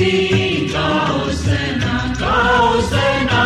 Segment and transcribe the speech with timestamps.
[0.00, 3.40] ਤੁਸੀਂ ਗਾਓ ਸਨਾ ਗਾਓ ਸਨਾ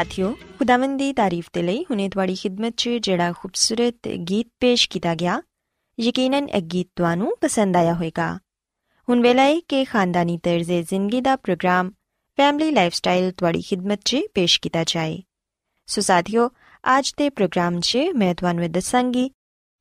[0.00, 5.14] ਸਾਥਿਓ, ਖੁਦਾਵੰਦ ਦੀ ਤਾਰੀਫ ਦੇ ਲਈ ਹੁਣੇ ਤੁਹਾਡੀ ਖidmat 'ਚ ਜਿਹੜਾ ਖੂਬਸੂਰਤ ਗੀਤ ਪੇਸ਼ ਕੀਤਾ
[5.14, 5.42] ਗਿਆ,
[6.00, 8.38] ਯਕੀਨਨ ਇਹ ਗੀਤ ਤੁਹਾਨੂੰ ਪਸੰਦ ਆਇਆ ਹੋਵੇਗਾ।
[9.08, 11.90] ਹੁਣ ਵੇਲਾ ਹੈ ਕਿ ਖਾਨਦਾਨੀ ਤਰਜ਼ੇ ਜ਼ਿੰਦਗੀ ਦਾ ਪ੍ਰੋਗਰਾਮ,
[12.36, 15.22] ਫੈਮਿਲੀ ਲਾਈਫਸਟਾਈਲ ਤੁਹਾਡੀ ਖidmat 'ਚ ਪੇਸ਼ ਕੀਤਾ ਜਾਏ।
[15.86, 16.50] ਸੋ ਸਾਥਿਓ,
[16.98, 19.30] ਅੱਜ ਦੇ ਪ੍ਰੋਗਰਾਮ 'ਚ ਮੈਂ ਤੁਹਾਨੂੰ ਇਹ ਦੱਸਾਂਗੀ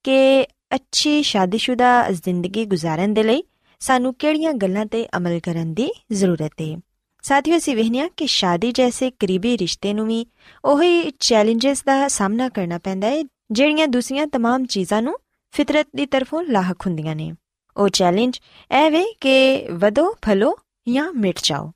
[0.03, 3.43] ਕਿ ਅੱਛੀ ਸ਼ਾਦੀशुदा ਜ਼ਿੰਦਗੀ ਗੁਜ਼ਾਰਨ ਦੇ ਲਈ
[3.79, 6.77] ਸਾਨੂੰ ਕਿਹੜੀਆਂ ਗੱਲਾਂ ਤੇ ਅਮਲ ਕਰਨ ਦੀ ਜ਼ਰੂਰਤ ਹੈ
[7.22, 10.26] ਸਾਥੀਓ ਅਸੀਂ ਵੇਖਿਆ ਕਿ ਸ਼ਾਦੀ ਜੈਸੇ ਕਰੀਬੀ ਰਿਸ਼ਤੇ ਨੂੰ ਵੀ
[10.64, 13.22] ਉਹੀ ਚੈਲੰਜਸ ਦਾ ਸਾਹਮਣਾ ਕਰਨਾ ਪੈਂਦਾ ਹੈ
[13.52, 15.18] ਜਿਹੜੀਆਂ ਦੂਸਰੀਆਂ तमाम ਚੀਜ਼ਾਂ ਨੂੰ
[15.52, 17.32] ਫਿਤਰਤ ਦੀ ਤਰਫੋਂ ਲਾਹਕ ਹੁੰਦੀਆਂ ਨੇ
[17.76, 18.40] ਉਹ ਚੈਲੰਜ
[18.72, 21.72] ਇਹ ਵੇ ਕਿ ਵਧੋ ਫਲੋ ਜਾਂ ਮਿਟ ਜਾਓ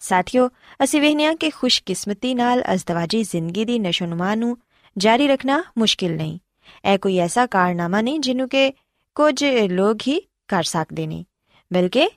[0.00, 0.48] ਸਾਥੀਓ
[0.84, 4.58] ਅਸੀਂ ਵੇਖਿਆ ਕਿ ਖੁਸ਼ਕਿਸਮਤੀ ਨਾਲ ਅਜ਼ਦਵਾਜੀ ਜ਼ਿੰਦਗੀ ਦੀ ਨਸ਼ੋਨੁਮਾ ਨੂੰ
[4.98, 6.38] ਜਾਰੀ ਰੱਖਣਾ ਮੁਸ਼ਕਿਲ ਨਹੀਂ
[6.84, 8.72] ਇਹ ਕੋਈ ਐਸਾ ਕਾਰਨਾਮਾ ਨਹੀਂ ਜਿਹਨੂੰ ਕਿ
[9.14, 11.24] ਕੁਝ ਲੋਕ ਹੀ ਕਰ ਸਕਦੇ ਨੇ
[11.72, 12.08] ਬਲਕਿ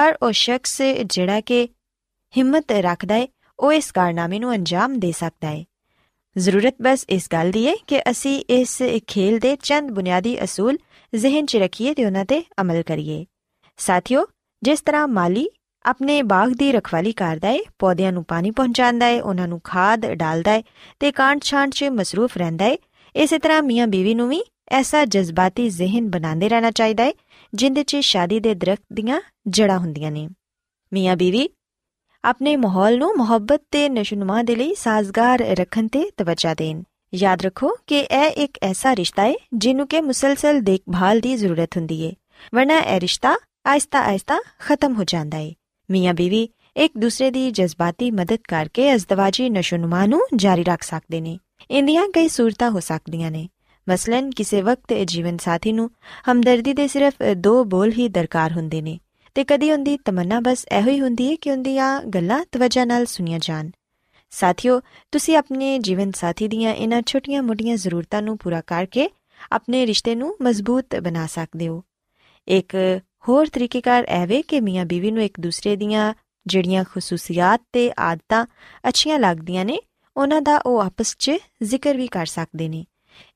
[0.00, 1.68] ਹਰ ਉਹ ਸ਼ਖਸ ਜਿਹੜਾ ਕਿ
[2.37, 3.27] ਹਿੰਮਤ ਰੱਖਦਾ ਹੈ
[3.59, 5.63] ਉਹ ਇਸ ਕਾਰਨਾਮੇ ਨੂੰ ਅੰਜਾਮ ਦੇ ਸਕਦਾ ਹੈ
[6.37, 10.77] ਜ਼ਰੂਰਤ ਬਸ ਇਸ ਗੱਲ ਦੀ ਹੈ ਕਿ ਅਸੀਂ ਇਸ ਖੇਲ ਦੇ ਚੰਦ ਬੁਨਿਆਦੀ ਅਸੂਲ
[11.15, 13.25] ਜ਼ਿਹਨ 'ਚ ਰੱਖੀਏ ਤੇ ਉਹਨਾਂ ਤੇ ਅਮਲ ਕਰੀਏ।
[13.77, 14.25] ਸਾਥੀਓ,
[14.63, 15.47] ਜਿਸ ਤਰ੍ਹਾਂ ਮਾਲੀ
[15.85, 20.51] ਆਪਣੇ ਬਾਗ ਦੀ ਰਖਵਾਲੀ ਕਰਦਾ ਹੈ ਪੌਦਿਆਂ ਨੂੰ ਪਾਣੀ ਪਹੁੰਚਾਉਂਦਾ ਹੈ ਉਹਨਾਂ ਨੂੰ ਖਾਦ ਡਾਲਦਾ
[20.51, 20.63] ਹੈ
[20.99, 22.77] ਤੇ ਕਾਂਟ-ਛਾਂਟ 'ਚ ਮਸਰੂਫ ਰਹਿੰਦਾ ਹੈ
[23.15, 27.11] ਇਸੇ ਤਰ੍ਹਾਂ ਮੀਆਂ ਬੀਵੀ ਨੂੰ ਵੀ ਐਸਾ ਜਜ਼ਬਾਤੀ ਜ਼ਿਹਨ ਬਣਾਉਂਦੇ ਰਹਿਣਾ ਚਾਹੀਦਾ ਹੈ
[27.53, 30.27] ਜਿੰਦੇ 'ਚ ਸ਼ਾਦੀ ਦੇ ਦਰਖਤ ਦੀਆਂ ਜੜਾਂ ਹੁੰਦੀਆਂ ਨੇ।
[30.93, 31.49] ਮੀਆਂ ਬੀਵੀ
[32.25, 36.81] ਆਪਣੇ ਮਾਹੌਲ ਨੂੰ ਮੁਹੱਬਤ ਤੇ ਨਸ਼ੁਨਮਾ ਦੇ ਲਈ ਸਾਜ਼ਗਾਰ ਰੱਖਣ ਤੇ ਤਵੱਜਾ ਦੇਣ
[37.13, 42.05] ਯਾਦ ਰੱਖੋ ਕਿ ਇਹ ਇੱਕ ਐਸਾ ਰਿਸ਼ਤਾ ਹੈ ਜਿਹਨੂੰ ਕਿ ਮੁਸਲਸਲ ਦੇਖਭਾਲ ਦੀ ਜ਼ਰੂਰਤ ਹੁੰਦੀ
[42.05, 42.11] ਹੈ
[42.55, 43.35] ਵਰਨਾ ਇਹ ਰਿਸ਼ਤਾ
[43.65, 45.51] ਆਇਸਤਾ ਆਇਸਤਾ ਖਤਮ ਹੋ ਜਾਂਦਾ ਹੈ
[45.89, 51.37] ਮੀਆਂ ਬੀਵੀ ਇੱਕ ਦੂਸਰੇ ਦੀ ਜਜ਼ਬਾਤੀ ਮਦਦ ਕਰਕੇ ਅਜ਼ਦਵਾਜੀ ਨਸ਼ੁਨਮਾ ਨੂੰ ਜਾਰੀ ਰੱਖ ਸਕਦੇ ਨੇ
[51.71, 53.47] ਇੰਦੀਆਂ ਕਈ ਸੂਰਤਾਂ ਹੋ ਸਕਦੀਆਂ ਨੇ
[53.87, 55.89] ਮਸਲਨ ਕਿਸੇ ਵਕਤ ਜੀਵਨ ਸਾਥੀ ਨੂੰ
[56.31, 58.99] ਹਮਦਰਦੀ ਦੇ ਸਿਰਫ ਦੋ ਬੋਲ ਹੀ ਦਰਕਾਰ ਹੁੰਦੇ ਨੇ
[59.35, 63.39] ਤੇ ਕਦੀ ਉਹਦੀ ਤਮੰਨਾ ਬਸ ਇਹੋ ਹੀ ਹੁੰਦੀ ਹੈ ਕਿ ਉਹਦੀਆਂ ਗੱਲਾਂ ਤਵੱਜਾ ਨਾਲ ਸੁਣੀਆਂ
[63.41, 63.69] ਜਾਣ।
[64.29, 69.09] ਸਾਥੀਓ, ਤੁਸੀਂ ਆਪਣੇ ਜੀਵਨ ਸਾਥੀ ਦੀਆਂ ਇਹਨਾਂ ਛੋਟੀਆਂ-ਮੋਟੀਆਂ ਜ਼ਰੂਰਤਾਂ ਨੂੰ ਪੂਰਾ ਕਰਕੇ
[69.51, 71.83] ਆਪਣੇ ਰਿਸ਼ਤੇ ਨੂੰ ਮਜ਼ਬੂਤ ਬਣਾ ਸਕਦੇ ਹੋ।
[72.47, 72.75] ਇੱਕ
[73.27, 76.13] ਹੋਰ ਤਰੀਕੇਕਾਰ ਐਵੇਂ ਕਿ ਮੀਆਂ ਬੀਵੀ ਨੂੰ ਇੱਕ ਦੂਸਰੇ ਦੀਆਂ
[76.47, 78.45] ਜਿਹੜੀਆਂ ਖਸੂਸੀਅਤ ਤੇ ਆਦਤਾਂ
[78.87, 79.79] ਅੱਛੀਆਂ ਲੱਗਦੀਆਂ ਨੇ,
[80.17, 81.31] ਉਹਨਾਂ ਦਾ ਉਹ ਆਪਸ 'ਚ
[81.63, 82.85] ਜ਼ਿਕਰ ਵੀ ਕਰ ਸਕਦੇ ਨੇ।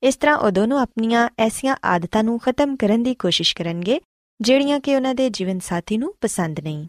[0.03, 4.01] ਇਸ ਤਰ੍ਹਾਂ ਉਹ ਦੋਨੋਂ ਆਪਣੀਆਂ ਐਸੀਆਂ ਆਦਤਾਂ ਨੂੰ ਖਤਮ ਕਰਨ ਦੀ ਕੋਸ਼ਿਸ਼ ਕਰਨਗੇ
[4.41, 6.87] ਜਿਹੜੀਆਂ ਕਿ ਉਹਨਾਂ ਦੇ ਜੀਵਨ ਸਾਥੀ ਨੂੰ ਪਸੰਦ ਨਹੀਂ।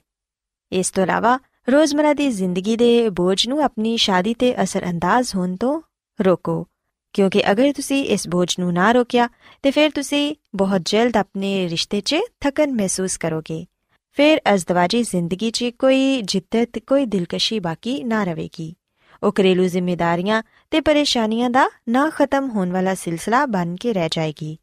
[0.73, 1.39] ਇਸ ਤੋਂ ਇਲਾਵਾ
[1.69, 5.81] ਰੋਜ਼ਮਰਾ ਦੀ ਜ਼ਿੰਦਗੀ ਦੇ ਬੋਝ ਨੂੰ ਆਪਣੀ ਸ਼ਾਦੀ ਤੇ ਅਸਰਅੰਦਾਜ਼ ਹੋਣ ਤੋਂ
[6.23, 6.67] ਰੋਕੋ,
[7.13, 9.29] ਕਿਉਂਕਿ ਅਗਰ ਤੁਸੀਂ ਇਸ ਬੋਝ ਨੂੰ ਨਾ ਰੋਕਿਆ,
[9.63, 13.67] ਤੇ ਫਿਰ ਤੁਸੀਂ ਬਹੁਤ ਜਲਦ ਆਪਣੇ ਰਿਸ਼ਤੇ 'ਚ ਥਕਨ ਮਹਿਸੂਸ ਕਰੋਗੇ।
[14.13, 18.75] ਫਿਰ ਅਜ਼ਦਵਾਜੀ ਜ਼ਿੰਦਗੀ 'ਚ ਕੋਈ ਜਿੱਦਤ, ਕੋਈ ਦਿਲਕਸ਼ੀ ਬਾਕੀ ਨਾ ਰਹੇਗੀ।
[19.23, 24.59] ਉਹ ਘਰੇਲੂ ਜ਼ਿੰਮੇਵਾਰੀਆਂ ਤੇ ਪਰੇਸ਼ਾਨੀਆਂ ਦਾ ਨਾ ਖਤਮ ਹੋਣ ਵਾਲਾ ਸਿਲਸਿਲਾ ਬਣ ਕੇ ਰਹਿ ਜਾਏਗੀ।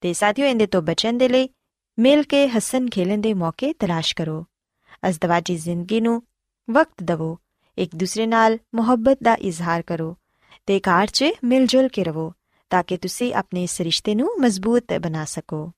[0.00, 1.48] ਤੇ ਸਾਥੀਓ, ਇਹਦੇ ਤੋਂ ਬਚਣ ਦੇ ਲਈ
[2.00, 4.46] ਮਿਲ ਕੇ ਹੱਸਣ ਖੇਲਣ ਦੇ ਮੌਕੇ ਤਲਾਸ਼ ਕਰੋ।
[5.08, 6.22] ਅਜ਼ਦਵਾਜੀ ਜ਼ਿੰਦਗੀ ਨੂੰ
[6.70, 7.38] ਵਕਤ ਦਿਵੋ।
[7.78, 10.16] ਇੱਕ ਦੂਸਰੇ ਨਾਲ ਮੁਹੱਬਤ ਦਾ ਇਜ਼ਹਾਰ ਕਰੋ
[10.66, 12.32] ਤੇ ਘਰ 'ਚ ਮਿਲ ਜੁਲ ਕੇ ਰਹੋ
[12.70, 15.72] ਤਾਂ ਕਿ ਤੁਸੀਂ ਆਪਣੇ ਇਸ ਰਿਸ਼ਤੇ ਨੂੰ ਮਜ਼ਬੂਤ ਬਣਾ ਸਕੋ।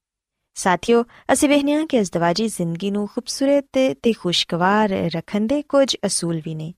[0.55, 6.55] ਸਾਥੀਓ, ਅਸੀਂ ਵਹਿਨੀਆਂ ਕਿ ਅਜ਼ਦਵਾਜੀ ਜ਼ਿੰਦਗੀ ਨੂੰ ਖੂਬਸੂਰਤ ਤੇ ਖੁਸ਼ਗਵਾਰ ਰੱਖਣ ਦੇ ਕੁਝ ਅਸੂਲ ਵੀ
[6.55, 6.75] ਨੇ।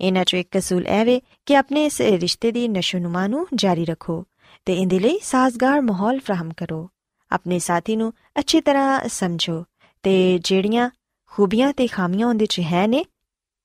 [0.00, 4.24] ਇਹਨਾਂ 'ਚੋਂ ਇੱਕ ਅਸੂਲ ਇਹ ਵੇ ਕਿ ਆਪਣੇ ਇਸ ਰਿਸ਼ਤੇ ਦੀ ਨਸ਼ੋਨੁਮਾ ਨੂੰ ਜਾਰੀ ਰੱਖੋ
[4.64, 6.90] ਤੇ ਇਹਦੇ ਲਈ ਸਾਜ਼ਗਾਰ ਮਾਹੌਲ ਫਰਾਹਮ ਕਰੋ।
[7.32, 9.64] ਆਪਣੇ ਸਾਥੀ ਨੂੰ ਅੱਛੀ ਤਰ੍ਹਾਂ ਸਮਝੋ
[10.04, 10.90] ਤੇ ਜਿਹੜੀਆਂ
[11.32, 13.04] ਖੂਬੀਆਂ ਤੇ ਖਾਮੀਆਂ ਉਹਦੇ 'ਚ ਹੈ ਨੇ,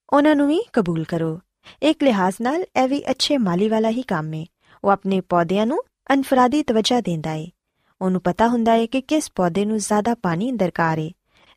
[0.09, 1.39] ਉਹਨਾਂ ਨੂੰ ਵੀ ਕਬੂਲ ਕਰੋ।
[1.83, 4.45] ਇੱਕ ਲਿਹਾਜ਼ ਨਾਲ ਇਹ ਵੀ ਅੱਛੇ ਮਾਲੀ ਵਾਲਾ ਹੀ ਕੰਮ ਹੈ
[4.83, 5.81] ਉਹ ਆਪਣੇ ਪੌਦਿਆਂ ਨੂੰ
[6.13, 7.47] ਅਨਫਰਾਦੀ ਤਵੱਜਾ ਦਿੰਦਾ ਹੈ
[8.01, 11.09] ਉਹਨੂੰ ਪਤਾ ਹੁੰਦਾ ਹੈ ਕਿ ਕਿਸ ਪੌਦੇ ਨੂੰ ਜ਼ਿਆਦਾ ਪਾਣੀ ਦਰਕਾਰ ਹੈ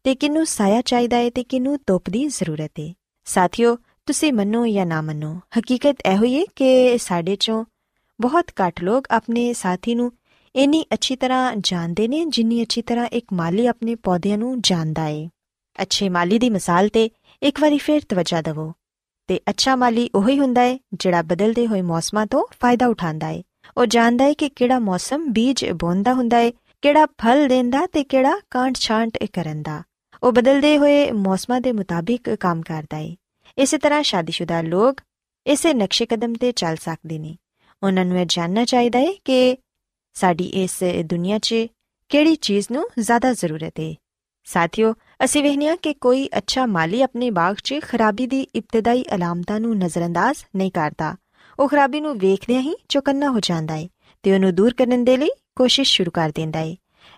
[0.04, 2.92] ਤੇ ਕਿਨੂੰ ਸਾਇਆ ਚਾਹੀਦਾ ਹੈ ਤੇ ਕਿਨੂੰ ਧੁੱਪ ਦੀ ਜ਼ਰੂਰਤ ਹੈ
[3.24, 3.76] ਸਾਥੀਓ,
[4.06, 7.64] ਤੁਸੀਂ ਮੰਨੋ ਜਾਂ ਨਾ ਮੰਨੋ, ਹਕੀਕਤ ਇਹ ਹੋਈ ਹੈ ਕਿ ਸਾਡੇ ਚੋਂ
[8.20, 10.12] ਬਹੁਤ ਘੱਟ ਲੋਕ ਆਪਣੇ ਸਾਥੀ ਨੂੰ
[10.58, 15.28] ਇੰਨੀ ਅੱਛੀ ਤਰ੍ਹਾਂ ਜਾਣਦੇ ਨੇ ਜਿੰਨੀ ਅੱਛੀ ਤਰ੍ਹਾਂ ਇੱਕ ਮਾਲੀ ਆਪਣੇ ਪੌਦਿਆਂ ਨੂੰ ਜਾਣਦਾ ਹੈ
[15.82, 17.10] ਅੱਛੇ ਮਾਲੀ ਦੀ ਮਿਸਾਲ ਤੇ
[17.42, 18.72] ਇੱਕ ਵਾਰੀ ਫੇਰ ਤਵੱਜਾ ਦਿਵੋ।
[19.26, 23.42] ਤੇ ਅੱਛਾ ਮਾਲੀ ਉਹੀ ਹੁੰਦਾ ਹੈ ਜਿਹੜਾ ਬਦਲਦੇ ਹੋਏ ਮੌਸਮਾਂ ਤੋਂ ਫਾਇਦਾ ਉਠਾਉਂਦਾ ਹੈ
[23.76, 26.50] ਉਹ ਜਾਣਦਾ ਹੈ ਕਿ ਕਿਹੜਾ ਮੌਸਮ ਬੀਜ ਬੋਂਦਾ ਹੁੰਦਾ ਹੈ
[26.82, 29.82] ਕਿਹੜਾ ਫਲ ਦਿੰਦਾ ਤੇ ਕਿਹੜਾ ਕਾਂਟ-ਛਾਂਟ ਕਰਨ ਦਾ
[30.22, 33.14] ਉਹ ਬਦਲਦੇ ਹੋਏ ਮੌਸਮਾਂ ਦੇ ਮੁਤਾਬਿਕ ਕੰਮ ਕਰਦਾ ਹੈ
[33.58, 35.00] ਇਸੇ ਤਰ੍ਹਾਂ ਸ਼ਾਦੀशुदा ਲੋਕ
[35.46, 37.36] ਇਸੇ ਨਕਸ਼ੇ ਕਦਮ ਤੇ ਚੱਲ ਸਕਦੇ ਨੇ।
[37.82, 39.56] ਉਹਨਾਂ ਨੂੰ ਇਹ ਜਾਣਨਾ ਚਾਹੀਦਾ ਹੈ ਕਿ
[40.20, 41.54] ਸਾਡੀ ਇਸ ਦੁਨੀਆ 'ਚ
[42.08, 43.94] ਕਿਹੜੀ ਚੀਜ਼ ਨੂੰ ਜ਼ਿਆਦਾ ਜ਼ਰੂਰਤ ਹੈ
[44.46, 44.94] ਸਾਥੀਓ,
[45.24, 50.38] ਅਸੀਂ ਵਹਿਨੀਆਂ ਕਿ ਕੋਈ ਅੱਛਾ ਮਾਲੀ ਆਪਣੇ ਬਾਗ 'ਚ ਖਰਾਬੀ ਦੀ ਇਬਤਦਾਈ ਅਲਾਮਤਾਂ ਨੂੰ ਨਜ਼ਰਅੰਦਾਜ਼
[50.56, 51.14] ਨਹੀਂ ਕਰਦਾ।
[51.58, 53.88] ਉਹ ਖਰਾਬੀ ਨੂੰ ਵੇਖਦਿਆਂ ਹੀ ਚੌਕੰਨਾ ਹੋ ਜਾਂਦਾ ਹੈ
[54.22, 56.74] ਤੇ ਉਹਨੂੰ ਦੂਰ ਕਰਨ ਦੇ ਲਈ ਕੋਸ਼ਿਸ਼ ਸ਼ੁਰੂ ਕਰ ਦਿੰਦਾ ਹੈ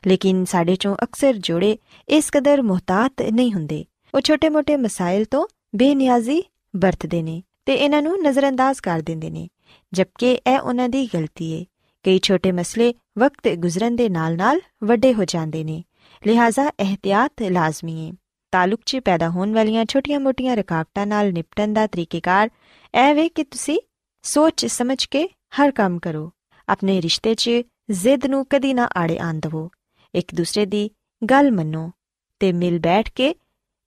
[0.06, 1.76] ਲੇਕਿਨ ਸਾਡੇ ਚੋਂ ਅਕਸਰ ਜੋੜੇ
[2.08, 6.42] ਇਸ ਕਦਰ ਮੁਹਤਾਤ ਨਹੀਂ ਹੁੰਦੇ। ਉਹ ਛੋਟੇ-ਮੋਟੇ ਮਸਾਇਲ ਤੋਂ ਬੇਨਿਆਜ਼ੀ
[6.76, 9.48] ਵਰਤਦੇ ਨੇ ਤੇ ਇਹਨਾਂ ਨੂੰ ਨਜ਼ਰਅੰਦਾਜ਼ ਕਰ ਦਿੰਦੇ ਨੇ,
[9.92, 11.64] ਜਦਕਿ ਇਹ ਉਹਨਾਂ ਦੀ ਗਲਤੀ ਹੈ
[12.02, 15.84] ਕਈ ਛੋਟੇ ਮਸਲੇ ਵਕਤ ਗੁਜ਼ਰਨ ਦੇ ਨਾਲ-ਨਾਲ ਵੱਡੇ ਹੋ ਜਾਂਦੇ ਨੇ।
[16.26, 18.16] ਲਿਹਾਜ਼ਾ ਇhtiyat ਲਾਜ਼ਮੀ ਹੈ
[18.50, 22.50] ਤਾਲੁਕ 'ਚ ਪੈਦਾ ਹੋਣ ਵਾਲੀਆਂ ਛੋਟੀਆਂ-ਮੋਟੀਆਂ ਰੁਕਾਵਟਾਂ ਨਾਲ ਨਿਪਟਣ ਦਾ ਤਰੀਕੇਕਾਰ
[22.94, 23.80] ਇਹ ਵੇ ਕਿ ਤੁਸੀਂ
[24.22, 25.28] ਸੋਚ ਸਮਝ ਕੇ
[25.60, 26.32] ਹਰ ਕੰਮ ਕਰੋ।
[26.68, 27.50] ਆਪਣੇ ਰਿਸ਼ਤੇ 'ਚ
[27.90, 29.70] ਜ਼ਿੱਦ ਨੂੰ ਕਦੀ ਨਾ ਆੜੇ ਆਣ ਦਿਵੋ।
[30.14, 30.90] ਇੱਕ ਦੂਸਰੇ ਦੀ
[31.30, 31.90] ਗੱਲ ਮੰਨੋ
[32.40, 33.34] ਤੇ ਮਿਲ ਬੈਠ ਕੇ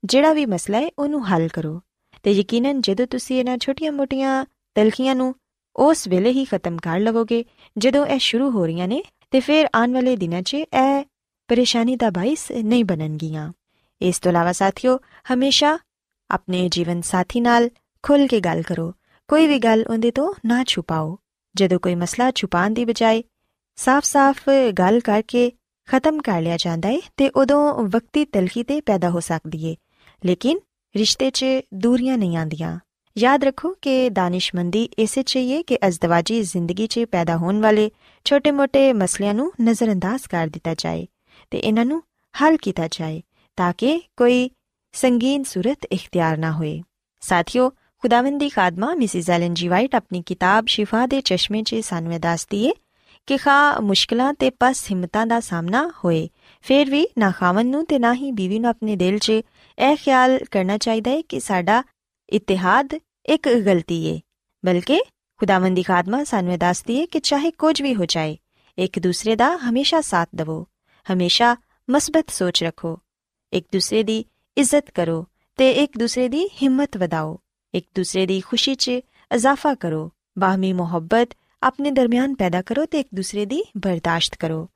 [0.06, 1.82] ਜਿਹੜਾ ਵੀ ਮਸਲਾ ਹੈ ਉਹਨੂੰ ਹੱਲ ਕਰੋ।
[2.24, 5.36] ਤੇ ਯਕੀਨਨ ਜਦੋਂ ਤੁਸੀਂ ਇਹਨਾਂ ਛੋਟੀਆਂ-ਮੋਟੀਆਂ ਤਲਖੀਆਂ ਨੂੰ
[5.76, 7.46] ਉਸ ਵੇਲੇ ਹੀ ਖਤਮ ਕਰ ਲਵੋਗੇ।
[7.78, 11.04] ਜਦੋਂ ਇਹ ਸ਼ੁਰੂ ਹੋ ਰਹੀਆਂ ਨੇ, ਤੇ ਫਿਰ ਆਉਣ ਵਾਲੇ ਦਿਨਾਂ 'ਚ ਇਹ
[11.48, 13.54] ਪਰੇਸ਼ਾਨੀ ਦਾ ਬਾਇਸ ਨਹੀਂ ਬਣਨਗੀਆਂ।
[14.02, 15.00] ਇਸ ਤੋਂ ਇਲਾਵਾ ਸਾਥੀਓ,
[15.34, 15.80] ਹਮੇਸ਼ਾ
[16.32, 17.70] ਆਪਣੇ ਜੀਵਨ ਸਾਥੀ ਨਾਲ
[18.04, 18.94] ਖੁੱਲ ਕੇ ਗੱਲ ਕਰੋ।
[19.28, 21.20] ਕੋਈ ਵੀ ਗੱਲ ਉਹਦੇ ਤੋਂ ਨਾ ਛੁਪਾਓ।
[21.56, 23.24] ਜਦੋਂ ਕੋਈ ਮਸਲਾ ਛੁਪਾਉਣ ਦੀ ਬਜਾਏ
[23.76, 24.50] ਸਾਫ਼-ਸਾਫ਼
[24.80, 25.52] ਗੱਲ ਕਰਕੇ
[25.90, 29.76] ਖਤਮ ਕਰ ਲਿਆ ਜਾਂਦਾ ਹੈ ਤੇ ਉਦੋਂ ਵਕਤੀ ਤਲਖੀ ਤੇ ਪੈਦਾ ਹੋ ਸਕਦੀ ਹੈ
[30.26, 30.60] ਲੇਕਿਨ
[30.98, 32.80] ਰਿਸ਼ਤੇ 'ਚ ਦੂਰੀਆਂ ਨਹੀਂ ਆਂਦੀਆਂ
[33.18, 37.92] ਯਾਦ ਰੱਖੋ ਕਿ ਦਾਨਿਸ਼ਮੰਦੀ ਇਸੇ ਚਾਹੀਏ ਕਿ ਅਜ਼ਦਵਾਜੀ ਜ਼ਿੰਦਗੀ 'ਚ ਪੈਦਾ ਹੋਣ ਵਾਲੇ
[38.26, 41.06] ਛੋਟੇ-ਮੋਟੇ ਮਸਲਿਆਂ ਨੂੰ ਨਜ਼ਰਅੰਦਾਜ਼ ਕਰ ਦਿੱਤਾ ਜਾਏ
[41.52, 42.02] ਤੇ ਇਹਨਾਂ ਨੂੰ
[42.36, 43.22] ਹੱਲ ਕੀਤਾ ਜਾਏ
[43.58, 44.50] ਤਾਂ ਕਿ ਕੋਈ
[44.94, 46.82] ਸੰਗੀਨ ਸੂਰਤ ਇਖਤਿਆਰ ਨਾ ਹੋਏ।
[47.22, 52.14] ਸਾਥੀਓ, ਖੁਦਾਵੰਦ ਦੀ ਖਾਦਮਾ ਮਿਸਿਸ ਐਲਨ ਜੀ ਵਾਈਟ ਆਪਣੀ ਕਿਤਾਬ ਸ਼ਿਫਾ ਦੇ ਚਸ਼ਮੇ 'ਚ ਸਾਨੂੰ
[52.14, 52.72] ਇਹ ਦੱਸਦੀ ਏ
[53.28, 56.30] ਕਿ ਖਾ ਮੁਸ਼ਕਲਾਂ ਤੇ ਪਸ ਹਿੰਮਤਾਂ ਦਾ ਸਾਹਮਣਾ ਹੋਏ,
[56.62, 60.40] ਫਿਰ ਵੀ ਨਾ ਖਾਵਨ ਨੂੰ ਤੇ ਨਾ ਹੀ ਬੀਵੀ ਨੂੰ ਆਪਣੇ ਦਿਲ 'ਚ ਇਹ ਖਿਆਲ
[60.52, 61.84] ਕਰਨਾ ਚਾਹੀਦਾ ਹੈ ਕਿ ਸਾਡਾ
[62.29, 62.95] ਇਤਿਹਾਦ
[63.29, 64.19] ਇੱਕ ਗਲਤੀ ਏ
[64.65, 65.01] ਬਲਕਿ
[65.41, 68.37] ਖੁਦਾਵੰਦ ਦੀ ਖਾਦਮਾ ਸਾਨੂੰ ਇਹ ਦੱਸਦੀ ਏ ਕਿ ਚਾਹੇ ਕੁਝ ਵੀ ਹੋ ਜਾਏ
[68.79, 70.65] ਇੱਕ ਦੂਸਰੇ ਦਾ ਹਮੇਸ਼ਾ ਸਾਥ ਦਿਵੋ
[71.07, 71.57] ਹਮੇਸ਼ਾ
[71.89, 72.99] ਮਸਬਤ ਸੋਚ ਰੱਖੋ
[73.53, 74.25] ਇੱਕ ਦੂਸਰੇ ਦੀ
[74.57, 75.25] ਇੱਜ਼ਤ ਕਰੋ
[75.59, 77.39] ਤੇ ਇੱਕ ਦੂਸਰੇ ਦੀ ਹਿੰਮਤ ਵਧਾਓ
[77.75, 79.01] ਇੱਕ ਦੂਸਰੇ ਦੀ ਖੁਸ਼ੀ 'ਚ
[79.31, 84.67] ਇਜ਼ਾਫਾ ਕਰੋ ਬਾਹਮੀ ਮੁਹੱਬਤ ਆਪਣੇ ਦਰਮਿਆਨ ਪੈਦਾ ਕਰੋ ਤੇ ਇੱਕ ਦੂਸਰੇ ਦੀ ਬਰਦਾਸ਼ਤ ਕਰੋ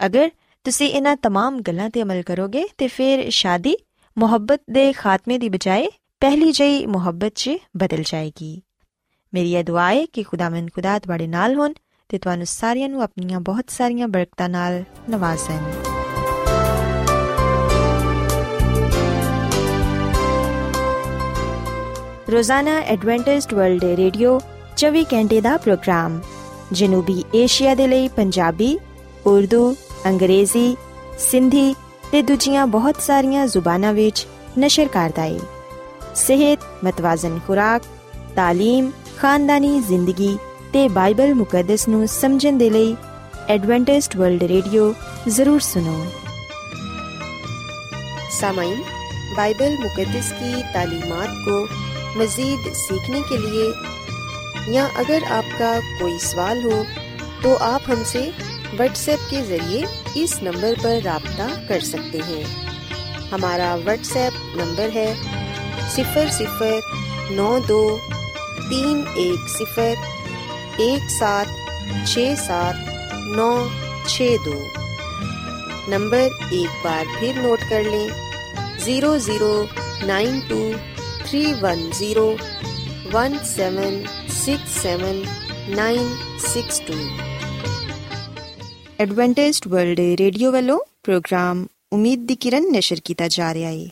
[0.00, 0.30] ਅਗਰ
[0.64, 3.76] ਤੁਸੀਂ ਇਹਨਾਂ तमाम ਗੱਲਾਂ ਤੇ ਅਮਲ ਕਰੋਗੇ ਤੇ ਫਿਰ ਸ਼ਾਦੀ
[4.16, 5.88] ਮੁਹੱਬਤ ਦੇ ਖਾਤਮੇ ਦੀ ਬਜਾਏ
[6.25, 8.61] ਪਹਿਲੀ ਜਈ ਮੁਹੱਬਤ 'ਚ ਬਦਲ ਜਾਏਗੀ
[9.33, 11.73] ਮੇਰੀ ਇਹ ਦੁਆ ਹੈ ਕਿ ਖੁਦਾਵੰਦ ਖੁਦਾ ਤੁਹਾਡੇ ਨਾਲ ਹੋਣ
[12.09, 15.57] ਤੇ ਤੁਹਾਨੂੰ ਸਾਰਿਆਂ ਨੂੰ ਆਪਣੀਆਂ ਬਹੁਤ ਸਾਰੀਆਂ ਬਰਕਤਾਂ ਨਾਲ ਨਵਾਜ਼ੇ
[22.31, 24.39] ਰੋਜ਼ਾਨਾ ਐਡਵੈਂਟਿਸਟ ਵਰਲਡ ਵੇ ਰੇਡੀਓ
[24.77, 26.19] 24 ਘੰਟੇ ਦਾ ਪ੍ਰੋਗਰਾਮ
[26.73, 28.77] ਜਨੂਬੀ ਏਸ਼ੀਆ ਦੇ ਲਈ ਪੰਜਾਬੀ
[29.27, 29.75] ਉਰਦੂ
[30.07, 30.75] ਅੰਗਰੇਜ਼ੀ
[31.21, 31.73] ਸਿੰਧੀ
[32.11, 34.27] ਤੇ ਦੂਜੀਆਂ ਬਹੁਤ ਸਾਰੀਆਂ ਜ਼ੁਬਾਨਾਂ ਵਿੱਚ
[34.59, 35.54] ਨਸ਼ਰ ਕਰਦਾ ਹੈ
[36.15, 37.85] صحت، متوازن خوراک،
[38.35, 40.35] تعلیم، خاندانی زندگی
[40.71, 42.93] تے بائبل مقدس نو سمجھن دے لئی
[43.47, 44.91] ایڈوانٹسٹ ورلڈ ریڈیو
[45.27, 46.03] ضرور سنو۔
[48.39, 48.81] سامعین،
[49.35, 51.65] بائبل مقدس کی تعلیمات کو
[52.15, 53.69] مزید سیکھنے کے لیے
[54.67, 56.83] یا اگر آپ کا کوئی سوال ہو
[57.41, 58.29] تو آپ ہم سے
[58.79, 59.81] واٹس ایپ کے ذریعے
[60.15, 62.43] اس نمبر پر رابطہ کر سکتے ہیں۔
[63.31, 65.13] ہمارا واٹس ایپ نمبر ہے
[65.95, 67.81] सिफर सिफर नौ दो
[68.59, 71.47] तीन एक सिफर एक सात
[72.07, 72.75] छ सात
[73.37, 73.51] नौ
[74.07, 74.57] छ दो।
[75.89, 78.09] नंबर एक बार फिर नोट कर लें।
[78.85, 79.53] Zero zero
[80.07, 80.61] nine two
[81.25, 82.27] three one zero
[83.13, 84.03] one seven
[84.35, 85.23] six seven
[85.75, 86.97] nine six two.
[89.03, 93.91] Adventist World Radio वालों, प्रोग्राम उम्मीद की किरण नशर किया जा रहा है।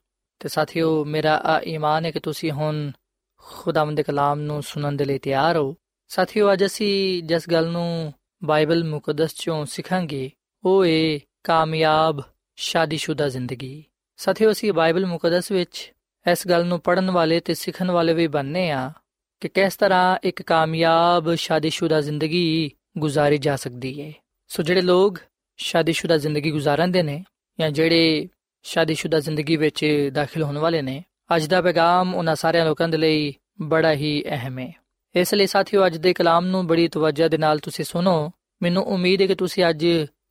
[0.41, 2.91] ਤੇ ਸਾਥੀਓ, ਮੇਰਾ ਆ ਈਮਾਨ ਹੈ ਕਿ ਤੁਸੀਂ ਹੁਣ
[3.37, 5.75] ਖੁਦਾਵੰਦ ਦੇ ਕਲਾਮ ਨੂੰ ਸੁਣਨ ਦੇ ਲਈ ਤਿਆਰ ਹੋ।
[6.07, 10.31] ਸਾਥੀਓ, ਅੱਜ ਅਸੀਂ ਜਿਸ ਗੱਲ ਨੂੰ ਬਾਈਬਲ ਮੁਕੱਦਸ ਚੋਂ ਸਿੱਖਾਂਗੇ,
[10.63, 12.21] ਉਹ ਏ ਕਾਮਯਾਬ,
[12.55, 13.83] ਸ਼ਾਦੀशुदा ਜ਼ਿੰਦਗੀ।
[14.17, 15.93] ਸਾਥੀਓ, ਅਸੀਂ ਬਾਈਬਲ ਮੁਕੱਦਸ ਵਿੱਚ
[16.31, 18.91] ਇਸ ਗੱਲ ਨੂੰ ਪੜਨ ਵਾਲੇ ਤੇ ਸਿੱਖਣ ਵਾਲੇ ਵੀ ਬਣਨੇ ਆ
[19.39, 24.13] ਕਿ ਕਿਸ ਤਰ੍ਹਾਂ ਇੱਕ ਕਾਮਯਾਬ, ਸ਼ਾਦੀशुदा ਜ਼ਿੰਦਗੀ ਗੁਜ਼ਾਰੀ ਜਾ ਸਕਦੀ ਹੈ
[24.47, 25.17] ਸੋ ਜਿਹੜੇ ਲੋਕ
[25.57, 27.25] ਸ਼ਾਦੀशुदा ਜ਼ਿੰਦਗੀ ਗੁਜ਼ਾਰਦੇ ਨੇ
[27.59, 28.29] ਜਾਂ ਜਿਹੜੇ
[28.63, 31.03] ਸ਼ਾਦੀशुदा ਜ਼ਿੰਦਗੀ ਵਿੱਚ ਦਾਖਲ ਹੋਣ ਵਾਲੇ ਨੇ।
[31.35, 34.73] ਅੱਜ ਦਾ ਪੈਗਾਮ ਉਹਨਾਂ ਸਾਰਿਆਂ ਲੋਕਾਂ ਦੇ ਲਈ ਬੜਾ ਹੀ ਅਹਿਮ ਹੈ।
[35.15, 39.21] ਇਸ ਲਈ ਸਾਥੀਓ, ਅੱਜ ਦੇ ਕਲਾਮ ਨੂੰ ਬੜੀ ਤਵੱਜਾ ਦੇ ਨਾਲ ਤੁਸੀਂ ਸੁਣੋ। ਮੈਨੂੰ ਉਮੀਦ
[39.21, 39.87] ਹੈ ਕਿ ਤੁਸੀਂ ਅੱਜ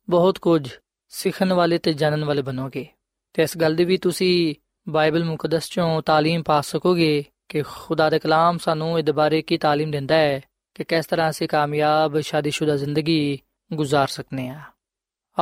[0.09, 0.71] ਬਹੁਤ ਕੁਝ
[1.09, 2.87] ਸਿੱਖਣ ਵਾਲੇ ਤੇ ਜਾਣਨ ਵਾਲੇ ਬਣੋਗੇ।
[3.33, 4.55] ਤੇ ਇਸ ਗੱਲ ਦੀ ਵੀ ਤੁਸੀਂ
[4.89, 9.91] ਬਾਈਬਲ ਮੁਕੱਦਸ ਚੋਂ تعلیم ਪਾ ਸਕੋਗੇ ਕਿ ਖੁਦਾ ਦਾ ਕਲਾਮ ਸਾਨੂੰ ਇਹ ਦੁਬਾਰੇ ਕੀ تعلیم
[9.91, 10.41] ਦਿੰਦਾ ਹੈ
[10.75, 13.39] ਕਿ ਕਿਸ ਤਰ੍ਹਾਂ ਅਸੀਂ ਕਾਮਯਾਬ ਸ਼ਾਦੀशुदा ਜ਼ਿੰਦਗੀ
[13.73, 14.61] گزار ਸਕਨੇ ਆ।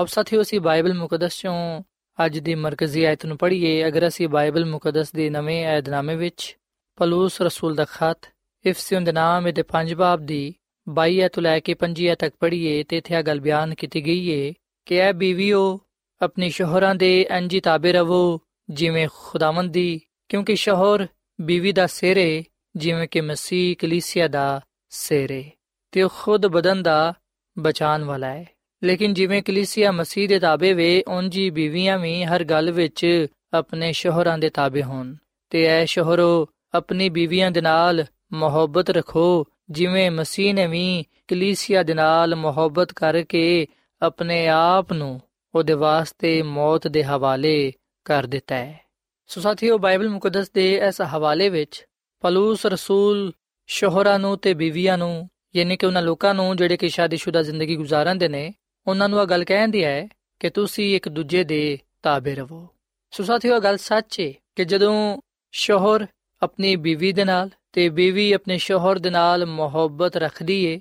[0.01, 1.83] ਅਬ ਸਾਥੀਓ, ਅਸੀਂ ਬਾਈਬਲ ਮੁਕੱਦਸ ਚੋਂ
[2.25, 6.55] ਅੱਜ ਦੀ ਮਰਕਜ਼ੀ ਆਇਤ ਨੂੰ ਪੜ੍ਹੀਏ, ਅਗਰ ਅਸੀਂ ਬਾਈਬਲ ਮੁਕੱਦਸ ਦੇ ਨਵੇਂ ਏਧਨਾਮੇ ਵਿੱਚ
[6.97, 8.29] ਪਲੂਸ ਰਸੂਲ ਦਾ ਖਤ
[8.65, 10.53] ਇਫਸੀਓਂ ਦੇ ਨਾਮ ਦੇ ਪੰਜ ਬਾਬ ਦੀ
[10.87, 14.53] 22 ਤੋਂ ਲੈ ਕੇ 25 ਤੱਕ ਪੜ੍ਹੀਏ, ਤੇ ਇੱਥੇ ਆ ਗੱਲ ਬਿਆਨ ਕੀਤੀ ਗਈ ਏ
[14.87, 15.79] ਕਿ ਐ ਬੀਵੀਓ
[16.21, 21.07] ਆਪਣੀ ਸ਼ੋਹਰਾਂ ਦੇ ਅੰਜੀ ਤਾਬੇ ਰਵੋ, ਜਿਵੇਂ ਖੁਦਾਵੰਦ ਦੀ ਕਿਉਂਕਿ ਸ਼ੋਹਰ
[21.39, 22.43] ਬੀਵੀ ਦਾ ਸਿਰੇ
[22.75, 25.43] ਜਿਵੇਂ ਕਿ ਮਸੀਹ ਕਲੀਸਿਆ ਦਾ ਸਿਰੇ
[25.91, 27.13] ਤੇ ਉਹ ਖੁਦ ਬਦਨ ਦਾ
[27.57, 28.45] ਬਚਾਨ ਵਾਲਾ ਹੈ
[28.83, 34.37] ਲੇਕਿਨ ਜਿਵੇਂ ਕਲੀਸਿਆ ਮਸੀਹ ਦੇ ਤਾਬੇ ਵੇ ਉਂਜੀ ਬੀਵੀਆਂ ਵੀ ਹਰ ਗੱਲ ਵਿੱਚ ਆਪਣੇ ਸ਼ੋਹਰਾਂ
[34.37, 35.15] ਦੇ ਤਾਬੇ ਹੋਣ।
[35.49, 41.93] ਤੇ ਐ ਸ਼ੋਹਰੋ, ਆਪਣੀ ਬੀਵੀਆਂ ਦੇ ਨਾਲ ਮੁਹੱਬਤ ਰੱਖੋ, ਜਿਵੇਂ ਮਸੀਹ ਨੇ ਵੀ ਕਲੀਸਿਆ ਦੇ
[41.93, 43.67] ਨਾਲ ਮੁਹੱਬਤ ਕਰਕੇ
[44.01, 45.21] ਆਪਣੇ ਆਪ ਨੂੰ
[45.55, 47.73] ਉਹਦੇ ਵਾਸਤੇ ਮੌਤ ਦੇ ਹਵਾਲੇ
[48.05, 48.79] ਕਰ ਦਿੱਤਾ ਹੈ।
[49.27, 51.85] ਸੋ ਸਾਥੀਓ, ਬਾਈਬਲ ਮੁਕੱਦਸ ਦੇ ਇਸ ਹਵਾਲੇ ਵਿੱਚ
[52.19, 53.33] ਪਲੂਸ ਰਸੂਲ
[53.67, 58.27] ਸ਼ੋਹਰਾਂ ਨੂੰ ਤੇ ਬੀਵੀਆਂ ਨੂੰ, ਯਾਨੀ ਕਿ ਉਹਨਾਂ ਲੋਕਾਂ ਨੂੰ ਜਿਹੜੇ ਕਿ ਸ਼ਾਦੀशुदा ਜ਼ਿੰਦਗੀ ਗੁਜ਼ਾਰਦੇ
[58.27, 58.53] ਨੇ
[58.89, 60.07] ਉਹਨਾਂ ਨੂੰ ਇਹ ਗੱਲ ਕਹਿੰਦੀ ਹੈ
[60.39, 62.67] ਕਿ ਤੁਸੀਂ ਇੱਕ ਦੂਜੇ ਦੇ ਤਾਬੇ ਰਹੋ
[63.11, 66.07] ਸੋ ਸਾਥੀਓ ਗੱਲ ਸੱਚ ਹੈ ਕਿ ਜਦੋਂ ਸ਼ੋਹਰ
[66.41, 70.79] ਆਪਣੀ ਬੀਵੀ ਦੇ ਨਾਲ ਤੇ ਬੀਵੀ ਆਪਣੇ ਸ਼ੋਹਰ ਦੇ ਨਾਲ ਮੁਹੱਬਤ ਰੱਖਦੀ ਏ,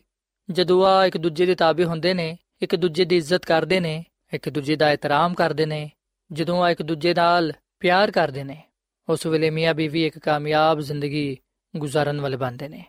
[0.50, 4.48] ਜਦੋਂ ਆ ਇੱਕ ਦੂਜੇ ਦੇ ਤਾਬੇ ਹੁੰਦੇ ਨੇ, ਇੱਕ ਦੂਜੇ ਦੀ ਇੱਜ਼ਤ ਕਰਦੇ ਨੇ, ਇੱਕ
[4.48, 5.90] ਦੂਜੇ ਦਾ ਇਤਰਾਮ ਕਰਦੇ ਨੇ,
[6.32, 8.62] ਜਦੋਂ ਆ ਇੱਕ ਦੂਜੇ ਨਾਲ ਪਿਆਰ ਕਰਦੇ ਨੇ,
[9.08, 11.38] ਉਸ ਵੇਲੇ ਮੀਆਂ ਬੀਵੀ ਇੱਕ ਕਾਮਯਾਬ ਜ਼ਿੰਦਗੀ
[11.76, 12.84] ਗੁਜ਼ਾਰਨ ਵਾਲੇ ਬਣਦੇ ਨੇ।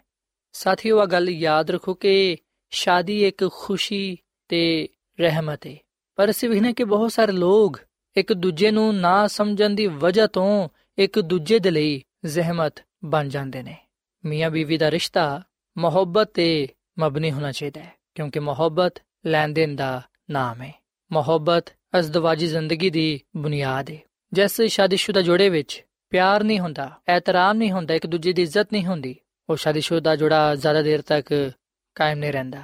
[0.54, 2.38] ਸਾਥੀਓ ਆ ਗੱਲ ਯਾਦ ਰੱਖੋ ਕਿ
[2.70, 4.90] ਸ਼ਾਦੀ ਇੱਕ ਖੁਸ਼ੀ ਤੇ
[5.22, 5.78] ਰਹਿਮਤ। ਹੈ
[6.16, 7.80] ਪਰ ਅਸੀਂ ਵੇਖਨੇ ਕਿ ਬਹੁਤ ਸਾਰੇ ਲੋਕ
[8.18, 12.74] ਇੱਕ ਦੂਜੇ ਨੂੰ ਨਾ ਸਮਝਣ ਦੀ ਵਜ੍ਹਾ ਤੋਂ ਇੱਕ ਦੂਜੇ ਦੇ ਲਈ ਜ਼ਹਿਮਤ
[13.06, 13.78] ਬਣ ਜਾਂਦੇ ਨੇ।
[14.26, 15.42] ਮੀਆਂ ਬੀਵੀ ਦਾ ਰਿਸ਼ਤਾ
[15.78, 16.68] ਮੁਹੱਬਤ ਤੇ
[17.00, 18.94] ਮਬਨੀ ਹੋਣਾ ਚਾਹੀਦਾ ਹੈ, ਕਿਉਂਕਿ ਮੁਹੱਬਤ
[19.26, 21.66] ਲੈਣ ਦੇਣ ਦਾ ਨਾਮ ਹੈ। ਮੁਹੱਬਤ
[22.00, 23.98] ਅਜ਼ਦਵਾਜੀ ਜ਼ਿੰਦਗੀ ਦੀ ਬੁਨਿਆਦ ਹੈ।
[24.34, 28.86] ਜੈਸੇ ਸ਼ਾਦੀशुदा ਜੋੜੇ ਵਿੱਚ ਪਿਆਰ ਨਹੀਂ ਹੁੰਦਾ ਐਤਰਾਮ ਨਹੀਂ ਹੁੰਦਾ, ਇੱਕ ਦੂਜੇ ਦੀ ਇੱਜ਼ਤ ਨਹੀਂ
[28.86, 29.16] ਹੁੰਦੀ,
[29.50, 31.52] ਉਹ ਸ਼ਾਦੀशुदा ਜੋੜਾ ਜ਼ਿਆਦਾ ਦੇਰ ਤੱਕ
[31.96, 32.64] ਕਾਇਮ ਨਹੀਂ ਰਹਿੰਦਾ।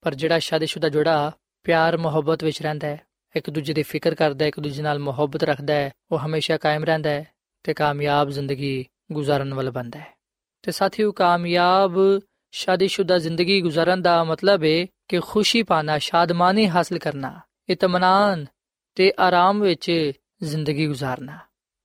[0.00, 1.32] ਪਰ ਜਿਹੜਾ ਸ਼ਾਦੀशुदा ਜੋੜਾ
[1.64, 3.00] ਪਿਆਰ ਮੁਹੱਬਤ ਵਿੱਚ ਰਹਿੰਦਾ ਹੈ।
[3.36, 6.84] ਇੱਕ ਦੂਜੇ ਦੀ ਫਿਕਰ ਕਰਦਾ ਹੈ, ਇੱਕ ਦੂਜੇ ਨਾਲ ਮੁਹੱਬਤ ਰੱਖਦਾ ਹੈ। ਉਹ ਹਮੇਸ਼ਾ ਕਾਇਮ
[6.84, 7.26] ਰਹਿੰਦਾ ਹੈ
[7.62, 10.06] ਤੇ ਕਾਮਯਾਬ ਜ਼ਿੰਦਗੀ گزارਣ ਵਾਲਾ ਬੰਦਾ ਹੈ।
[10.62, 17.40] ਤੇ ਸਾਥੀਓ, ਕਾਮਯਾਬ, ਸ਼ਾਦੀशुदा ਜ਼ਿੰਦਗੀ گزارਣ ਦਾ ਮਤਲਬ ਹੈ ਕਿ ਖੁਸ਼ੀ ਪਾਣਾ, ਸ਼ਾਦਮਾਨੀ ਹਾਸਲ ਕਰਨਾ
[17.68, 18.46] ਇਤਮਾਨਾਨ
[18.94, 21.38] ਤੇ ਆਰਾਮ ਵਿੱਚ ਜ਼ਿੰਦਗੀ گزارਣਾ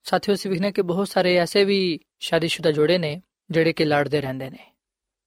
[0.03, 4.49] ਸਾਥੀਓ, ਅਸੀਂ ਵਿਖਨੇ ਕਿ ਬਹੁਤ ਸਾਰੇ ਐਸੇ ਵੀ ਸ਼ਾਦੀशुदा ਜੋੜੇ ਨੇ ਜਿਹੜੇ ਕਿ ਲੜਦੇ ਰਹਿੰਦੇ
[4.49, 4.73] ਨੇ,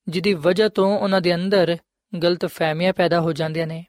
[0.08, 1.76] ਜਿਹਦੀ ਵਜ੍ਹਾ ਤੋਂ ਉਹਨਾਂ ਦੇ ਅੰਦਰ
[2.22, 3.84] ਗਲਤ ਫਹਿਮੀਆਂ ਪੈਦਾ ਹੋ ਜਾਂਦੀਆਂ ਨੇ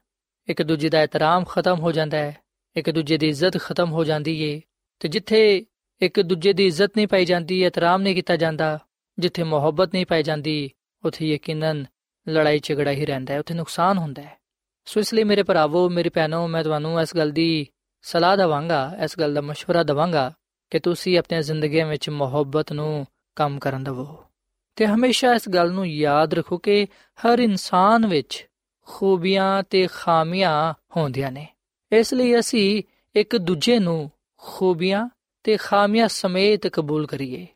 [0.47, 2.35] ਇੱਕ ਦੂਜੇ ਦਾ ਇਤਰਾਮ ਖਤਮ ਹੋ ਜਾਂਦਾ ਹੈ
[2.75, 4.61] ਇੱਕ ਦੂਜੇ ਦੀ ਇੱਜ਼ਤ ਖਤਮ ਹੋ ਜਾਂਦੀ ਏ
[4.99, 5.65] ਤੇ ਜਿੱਥੇ
[6.01, 8.79] ਇੱਕ ਦੂਜੇ ਦੀ ਇੱਜ਼ਤ ਨਹੀਂ ਪਾਈ ਜਾਂਦੀ ਇਤਰਾਮ ਨਹੀਂ ਕੀਤਾ ਜਾਂਦਾ
[9.19, 10.69] ਜਿੱਥੇ ਮੁਹੱਬਤ ਨਹੀਂ ਪਾਈ ਜਾਂਦੀ
[11.03, 11.85] ਉੱਥੇ ਯਕੀਨਨ
[12.27, 14.37] ਲੜਾਈ ਝਗੜਾ ਹੀ ਰਹਿੰਦਾ ਹੈ ਉੱਥੇ ਨੁਕਸਾਨ ਹੁੰਦਾ ਹੈ
[14.85, 17.67] ਸੋ ਇਸ ਲਈ ਮੇਰੇ ਭਰਾਵੋ ਮੇਰੇ ਭੈਣੋ ਮੈਂ ਤੁਹਾਨੂੰ ਇਸ ਗੱਲ ਦੀ
[18.03, 20.33] ਸਲਾਹ ਦਵਾਂਗਾ ਇਸ ਗੱਲ ਦਾ مشورہ ਦਵਾਂਗਾ
[20.69, 24.23] ਕਿ ਤੁਸੀਂ ਆਪਣੀ ਜ਼ਿੰਦਗੀ ਵਿੱਚ ਮੁਹੱਬਤ ਨੂੰ ਕੰਮ ਕਰਨ ਦਿਵੋ
[24.75, 26.87] ਤੇ ਹਮੇਸ਼ਾ ਇਸ ਗੱਲ ਨੂੰ ਯਾਦ ਰੱਖੋ ਕਿ
[27.19, 28.47] ਹਰ ਇਨਸਾਨ ਵਿੱਚ
[28.86, 31.46] ਖੂਬੀਆਂ ਤੇ ਖਾਮੀਆਂ ਹੁੰਦੀਆਂ ਨੇ।
[31.92, 32.82] ਇਸ ਲਈ ਅਸੀਂ
[33.14, 35.08] ਇੱਕ ਦੂਜੇ ਨੂੰ ਖੂਬੀਆਂ
[35.44, 37.46] ਤੇ ਖਾਮੀਆਂ ਸਮੇਤ ਕਬੂਲ ਕਰੀਏ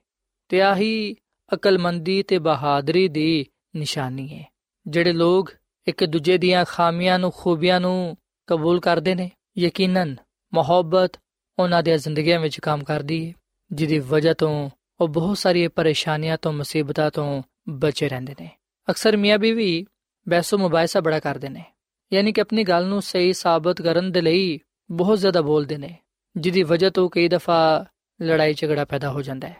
[0.48, 1.16] ਤੇ ਆਹੀ
[1.54, 4.52] ਅਕਲਮੰਦੀ ਤੇ ਬਹਾਦਰੀ ਦੀ ਨਿਸ਼ਾਨੀ ਹੈ।
[4.86, 5.52] ਜਿਹੜੇ ਲੋਕ
[5.88, 8.16] ਇੱਕ ਦੂਜੇ ਦੀਆਂ ਖਾਮੀਆਂ ਨੂੰ, ਖੂਬੀਆਂ ਨੂੰ
[8.46, 10.16] ਕਬੂਲ ਕਰਦੇ ਨੇ, ਯਕੀਨਨ
[10.54, 11.12] ਮੁਹੱਬਤ
[11.58, 13.32] ਉਹਨਾਂ ਦੀਆਂ ਜ਼ਿੰਦਗੀਆਂ ਵਿੱਚ ਕੰਮ ਕਰਦੀ ਹੈ,
[13.72, 18.50] ਜਿਹਦੀ ਵਜ੍ਹਾ ਤੋਂ ਉਹ ਬਹੁਤ ਸਾਰੀਆਂ ਪਰੇਸ਼ਾਨੀਆਂ ਤੋਂ, ਮੁਸੀਬਤਾਂ ਤੋਂ ਬਚੇ ਰਹਿੰਦੇ ਨੇ।
[18.90, 19.86] ਅਕਸਰ ਮੀਆਂ ਬੀਵੀ
[20.28, 21.64] ਬੈਸੋ ਮੁਬਾਇਸਾ ਬੜਾ ਕਰਦੇ ਨੇ।
[22.12, 24.58] ਯਾਨੀ ਕਿ ਆਪਣੀ ਗੱਲ ਨੂੰ ਸਹੀ ਸਾਬਤ ਕਰਨ ਦੇ ਲਈ
[24.90, 25.96] ਬਹੁਤ ਜ਼ਿਆਦਾ ਬੋਲਦੇ ਨੇ,
[26.36, 27.86] ਜਿਹਦੀ ਵਜ੍ਹਾ ਤੋਂ ਕਈ ਦਫਾ
[28.22, 29.56] ਲੜਾਈ ਝਗੜਾ ਪੈਦਾ ਹੋ ਜਾਂਦਾ ਹੈ।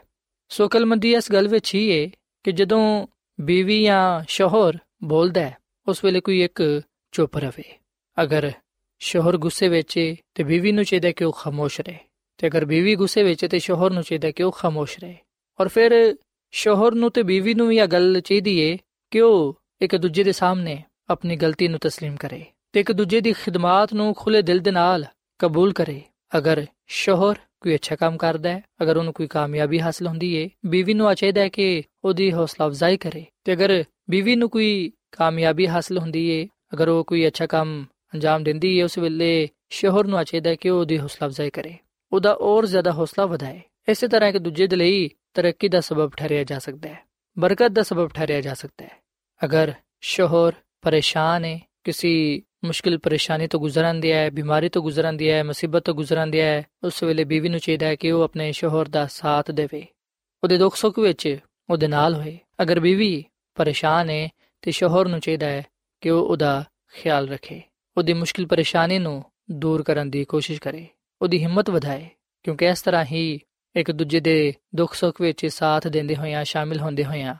[0.49, 2.09] ਸੋ ਕਲਮੰਦੀ ਇਸ ਗੱਲ ਵਿੱਚ ਹੀ ਹੈ
[2.43, 3.07] ਕਿ ਜਦੋਂ
[3.41, 7.77] ਬੀਵੀ ਜਾਂ ਸ਼ੋਹਰ ਬੋਲਦਾ ਹੈ, ਉਸ ਵੇਲੇ ਕੋਈ ਇੱਕ ਚੁੱਪ ਰਵੇ।
[8.23, 8.51] ਅਗਰ
[8.99, 11.97] ਸ਼ੋਹਰ ਗੁੱਸੇ ਵਿੱਚ ਹੈ ਤੇ ਬੀਵੀ ਨੂੰ ਚਾਹੀਦਾ ਕਿ ਉਹ ਖਾਮੋਸ਼ ਰਹੇ,
[12.37, 15.17] ਤੇ ਅਗਰ ਬੀਵੀ ਗੁੱਸੇ ਵਿੱਚ ਹੈ ਤੇ ਸ਼ੋਹਰ ਨੂੰ ਚਾਹੀਦਾ ਕਿ ਉਹ ਖਾਮੋਸ਼ ਰਹੇ।
[15.59, 16.15] ਔਰ ਫਿਰ
[16.51, 18.77] ਸ਼ੋਹਰ ਨੂੰ ਤੇ ਬੀਵੀ ਨੂੰ ਵੀ ਇਹ ਗੱਲ ਚਾਹੀਦੀ ਏ
[19.11, 23.32] ਕਿ ਉਹ ਇੱਕ ਦੂਜੇ ਦੇ ਸਾਹਮਣੇ ਆਪਣੀ ਗਲਤੀ ਨੂੰ تسلیم ਕਰੇ ਤੇ ਇੱਕ ਦੂਜੇ ਦੀ
[23.32, 25.04] ਖਿਦਮਤ ਨੂੰ ਖੁੱਲੇ ਦਿਲ ਦੇ ਨਾਲ
[25.38, 26.00] ਕਬੂਲ ਕਰੇ
[26.38, 30.94] ਅਗਰ ਸ਼ੋਹਰ ਕੋਈ ਅੱਛਾ ਕੰਮ ਕਰਦਾ ਹੈ ਅਗਰ ਉਹਨੂੰ ਕੋਈ ਕਾਮਯਾਬੀ ਹਾਸਲ ਹੁੰਦੀ ਏ ਬੀਵੀ
[30.94, 35.98] ਨੂੰ ਚਾਹੀਦਾ ਹੈ ਕਿ ਉਹਦੀ ਹੌਸਲਾ ਅਫਜ਼ਾਈ ਕਰੇ ਤੇ ਅਗਰ ਬੀਵੀ ਨੂੰ ਕੋਈ ਕਾਮਯਾਬੀ ਹਾਸਲ
[35.98, 40.50] ਹੁੰਦੀ ਏ ਅਗਰ ਉਹ ਕੋਈ ਅੱਛਾ ਕੰਮ ਅੰਜਾਮ ਦਿੰਦੀ ਏ ਉਸ ਵੇਲੇ ਸ਼ੋਹਰ ਨੂੰ ਚਾਹੀਦਾ
[40.50, 41.76] ਹੈ ਕਿ ਉਹ ਉਹਦੀ ਹੌਸਲਾ ਅਫਜ਼ਾਈ ਕਰੇ
[42.12, 46.44] ਉਹਦਾ ਹੋਰ ਜ਼ਿਆਦਾ ਹੌਸਲਾ ਵਧਾਏ ਇਸੇ ਤਰ੍ਹਾਂ ਇੱਕ ਦੂਜੇ ਦੇ ਲਈ ਤਰੱਕੀ ਦਾ ਸਬਬ ਠਹਿਰਿਆ
[46.44, 47.04] ਜਾ ਸਕਦਾ ਹੈ
[47.38, 49.00] ਬਰਕਤ ਦਾ ਸਬਬ ਠਹਿਰਿਆ ਜਾ ਸਕਦਾ ਹੈ
[49.45, 55.35] ਅਗਰ ਸ਼ੋਹਰ ਪਰੇਸ਼ਾਨ ਹੈ ਕਿਸੇ ਮੁਸ਼ਕਿਲ ਪਰੇਸ਼ਾਨੀ ਤੋਂ ਗੁਜ਼ਰਨ ਦਿਆ ਹੈ ਬਿਮਾਰੀ ਤੋਂ ਗੁਜ਼ਰਨ ਦਿਆ
[55.35, 58.51] ਹੈ ਮੁਸੀਬਤ ਤੋਂ ਗੁਜ਼ਰਨ ਦਿਆ ਹੈ ਉਸ ਵੇਲੇ ਬੀਵੀ ਨੂੰ ਚਾਹੀਦਾ ਹੈ ਕਿ ਉਹ ਆਪਣੇ
[58.51, 59.85] ਸ਼ੋਹਰ ਦਾ ਸਾਥ ਦੇਵੇ।
[60.43, 61.37] ਉਹਦੇ ਦੁੱਖ ਸੁੱਖ ਵਿੱਚ
[61.69, 64.29] ਉਹਦੇ ਨਾਲ ਹੋਏ। ਅਗਰ ਬੀਵੀ ਪਰੇਸ਼ਾਨ ਹੈ
[64.61, 65.65] ਤੇ ਸ਼ੋਹਰ ਨੂੰ ਚਾਹੀਦਾ ਹੈ
[66.01, 67.61] ਕਿ ਉਹ ਉਹਦਾ ਖਿਆਲ ਰੱਖੇ।
[67.97, 70.87] ਉਹਦੀ ਮੁਸ਼ਕਿਲ ਪਰੇਸ਼ਾਨੀ ਨੂੰ ਦੂਰ ਕਰਨ ਦੀ ਕੋਸ਼ਿਸ਼ ਕਰੇ।
[71.21, 72.09] ਉਹਦੀ ਹਿੰਮਤ ਵਧਾਏ,
[72.43, 73.39] ਕਿਉਂਕਿ ਇਸ ਤਰ੍ਹਾਂ ਹੀ
[73.75, 77.35] ਇੱਕ ਦੂਜੇ ਦੇ ਦੁੱਖ ਸੁੱਖ ਵਿੱਚ ਸਾਥ ਦਿੰਦੇ ਹੋਇਆਂ, ਸ਼ਾਮਿਲ ਹੁੰਦੇ ਹੋਇਆਂ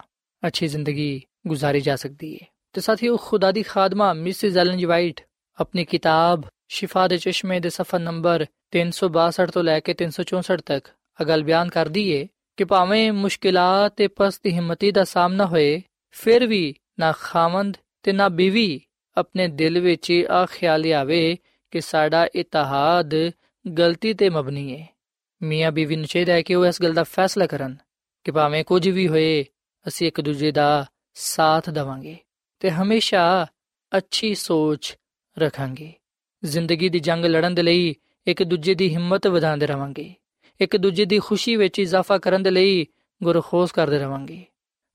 [0.47, 5.13] ਅੱਛੀ ਜ਼ਿੰਦਗੀ ਗੁਜ਼ਾਰੀ ਜਾ ਸਕਦੀ ਹੈ ਤੇ ਸਾਥੀਓ ਖੁਦਾ ਦੀ ਖਾਦਮਾ ਮਿਸਿਸ ਐਲਨ ਜੀ
[5.57, 10.89] ਆਪਣੀ ਕਿਤਾਬ ਸ਼ਿਫਾ ਦੇ ਚਸ਼ਮੇ ਦੇ ਸਫਾ ਨੰਬਰ 362 ਤੋਂ ਲੈ ਕੇ 364 ਤੱਕ
[11.21, 15.81] ਅਗਲ ਬਿਆਨ ਕਰਦੀ ਏ ਕਿ ਭਾਵੇਂ ਮੁਸ਼ਕਿਲਾਂ ਤੇ ਪਸਤ ਹਿੰਮਤੀ ਦਾ ਸਾਹਮਣਾ ਹੋਏ
[16.15, 18.69] ਫਿਰ ਵੀ ਨਾ ਖਾਵੰਦ ਤੇ ਨਾ ਬੀਵੀ
[19.17, 21.37] ਆਪਣੇ ਦਿਲ ਵਿੱਚ ਆ ਖਿਆਲ ਆਵੇ
[21.71, 23.15] ਕਿ ਸਾਡਾ ਇਤਿਹਾਦ
[23.65, 24.87] ਗਲਤੀ ਤੇ ਮਬਨੀ ਹੈ
[25.41, 27.75] ਮੀਆਂ ਬੀਵੀ ਨੂੰ ਚਾਹੀਦਾ ਹੈ ਕਿ ਉਹ ਇਸ ਗੱਲ ਦਾ ਫੈਸਲਾ ਕਰਨ
[28.25, 29.45] ਕਿ ਭਾਵੇਂ ਕੁਝ ਵੀ ਹੋਏ
[29.85, 30.85] ਅਸੀਂ ਇੱਕ ਦੂਜੇ ਦਾ
[31.19, 32.17] ਸਾਥ ਦਵਾਂਗੇ
[32.59, 33.47] ਤੇ ਹਮੇਸ਼ਾ
[33.97, 34.97] ਅੱਛੀ ਸੋਚ
[35.39, 35.93] ਰੱਖਾਂਗੇ।
[36.45, 37.95] ਜ਼ਿੰਦਗੀ ਦੀ ਜੰਗ ਲੜਨ ਦੇ ਲਈ
[38.27, 40.13] ਇੱਕ ਦੂਜੇ ਦੀ ਹਿੰਮਤ ਵਧਾਉਂਦੇ ਰਵਾਂਗੇ।
[40.61, 42.85] ਇੱਕ ਦੂਜੇ ਦੀ ਖੁਸ਼ੀ ਵਿੱਚ ਇਜ਼ਾਫਾ ਕਰਨ ਦੇ ਲਈ
[43.23, 44.45] ਗੁਰਖੋਸ ਕਰਦੇ ਰਵਾਂਗੇ।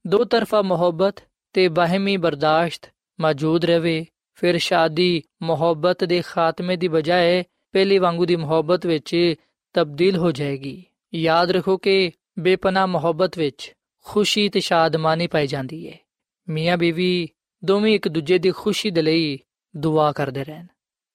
[0.07, 1.15] ਦੋ ਤਰਫਾ ਮੁਹੱਬਤ
[1.53, 8.37] ਤੇ ਬਾਹਮੀ ਬਰਦਾਸ਼ਤ ਮੌਜੂਦ ਰਵੇ ਫਿਰ ਸ਼ਾਦੀ ਮੁਹੱਬਤ ਦੇ ਖਾਤਮੇ ਦੀ ਬਜਾਏ ਪਹਿਲੀ ਵਾਂਗੂ ਦੀ
[8.37, 9.35] ਮੁਹੱਬਤ ਵਿੱਚ
[9.73, 13.73] ਤਬਦੀਲ ਹੋ ਜਾਏਗੀ। ਯਾਦ ਰੱਖੋ ਕਿ ਬੇਪਨਾ ਮੁਹੱਬਤ ਵਿੱਚ
[14.05, 15.99] ਖੁਸ਼ੀ ਤੇ ਸ਼ਾਦਮਾਨੀ ਪਾਈ ਜਾਂਦੀ ਹੈ।
[16.49, 17.29] ਮੀਆਂ ਬੀਵੀ
[17.63, 19.39] ਦੋਵੇਂ ਇੱਕ ਦੂਜੇ ਦੀ ਖੁਸ਼ੀ ਦੇ ਲਈ
[19.75, 20.67] ਦੁਆ ਕਰਦੇ ਰਹਿਣ।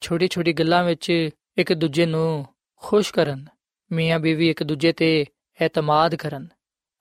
[0.02, 1.10] ਛੋਟੀ ਛੋਟੀ ਗੱਲਾਂ ਵਿੱਚ
[1.58, 2.46] ਇੱਕ ਦੂਜੇ ਨੂੰ
[2.84, 3.46] ਖੁਸ਼ ਕਰਨ,
[3.92, 5.26] ਮੀਆਂ ਬੀਵੀ ਇੱਕ ਦੂਜੇ ਤੇ
[5.60, 6.48] ਇਤਮਾਦ ਕਰਨ,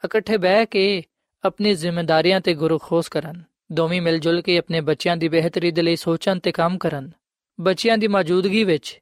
[0.04, 1.02] ਇਕੱਠੇ ਬਹਿ ਕੇ
[1.44, 5.96] ਆਪਣੀ ਜ਼ਿੰਮੇਵਾਰੀਆਂ ਤੇ ਗੁਰਖੋਸ ਕਰਨ, ਦੋਵੇਂ ਮਿਲ ਜੁਲ ਕੇ ਆਪਣੇ ਬੱਚਿਆਂ ਦੀ ਬਿਹਤਰੀ ਦੇ ਲਈ
[5.96, 7.10] ਸੋਚਣ ਤੇ ਕੰਮ ਕਰਨ,
[7.58, 8.98] ਬੱਚਿਆਂ ਦੀ ਮੌਜੂਦਗੀ ਵਿੱਚ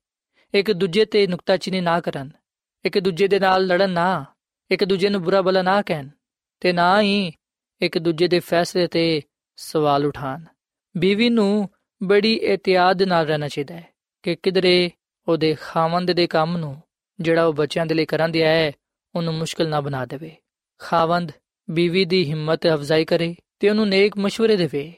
[0.55, 2.31] ਇੱਕ ਦੂਜੇ ਤੇ ਨੁਕਤਾਚੀਨੀ ਨਾ ਕਰਨ,
[2.85, 4.25] ਇੱਕ ਦੂਜੇ ਦੇ ਨਾਲ ਲੜਨ ਨਾ,
[4.71, 6.09] ਇੱਕ ਦੂਜੇ ਨੂੰ ਬੁਰਾ ਭਲਾ ਨਾ ਕਹਿਣ
[6.61, 7.33] ਤੇ ਨਾ ਹੀ
[7.83, 9.23] ਇੱਕ ਦੂਜੇ ਦੇ ਫੈਸਲੇ ਤੇ
[9.57, 10.45] ਸਵਾਲ ਉਠਾਣ
[10.97, 11.69] ਬੀਵੀ ਨੂੰ
[12.03, 13.89] ਬੜੀ ਇhtiyat ਨਾਲ ਰਹਿਣਾ ਚਾਹੀਦਾ ਹੈ
[14.23, 14.91] ਕਿ ਕਿਧਰੇ
[15.29, 16.83] ਉਹਦੇ ਖਾਵੰਦ ਦੇ ਕੰਮ ਨੂੰ
[17.21, 18.73] ਜਿਹੜਾ ਉਹ ਬੱਚਿਆਂ ਦੇ ਲਈ ਕਰਨ ਦਿਆ ਹੈ,
[19.15, 20.37] ਉਹਨੂੰ ਮੁਸ਼ਕਲ ਨਾ ਬਣਾ ਦੇਵੇ।
[20.79, 21.33] ਖਾਵੰਦ
[21.71, 24.93] ਬੀਵੀ ਦੀ ਹਿੰਮਤ ਅਫਜ਼ਾਈ ਕਰੇ ਤੇ ਉਹਨੂੰ ਨੇਕ مشਵਰੇ ਦੇਵੇ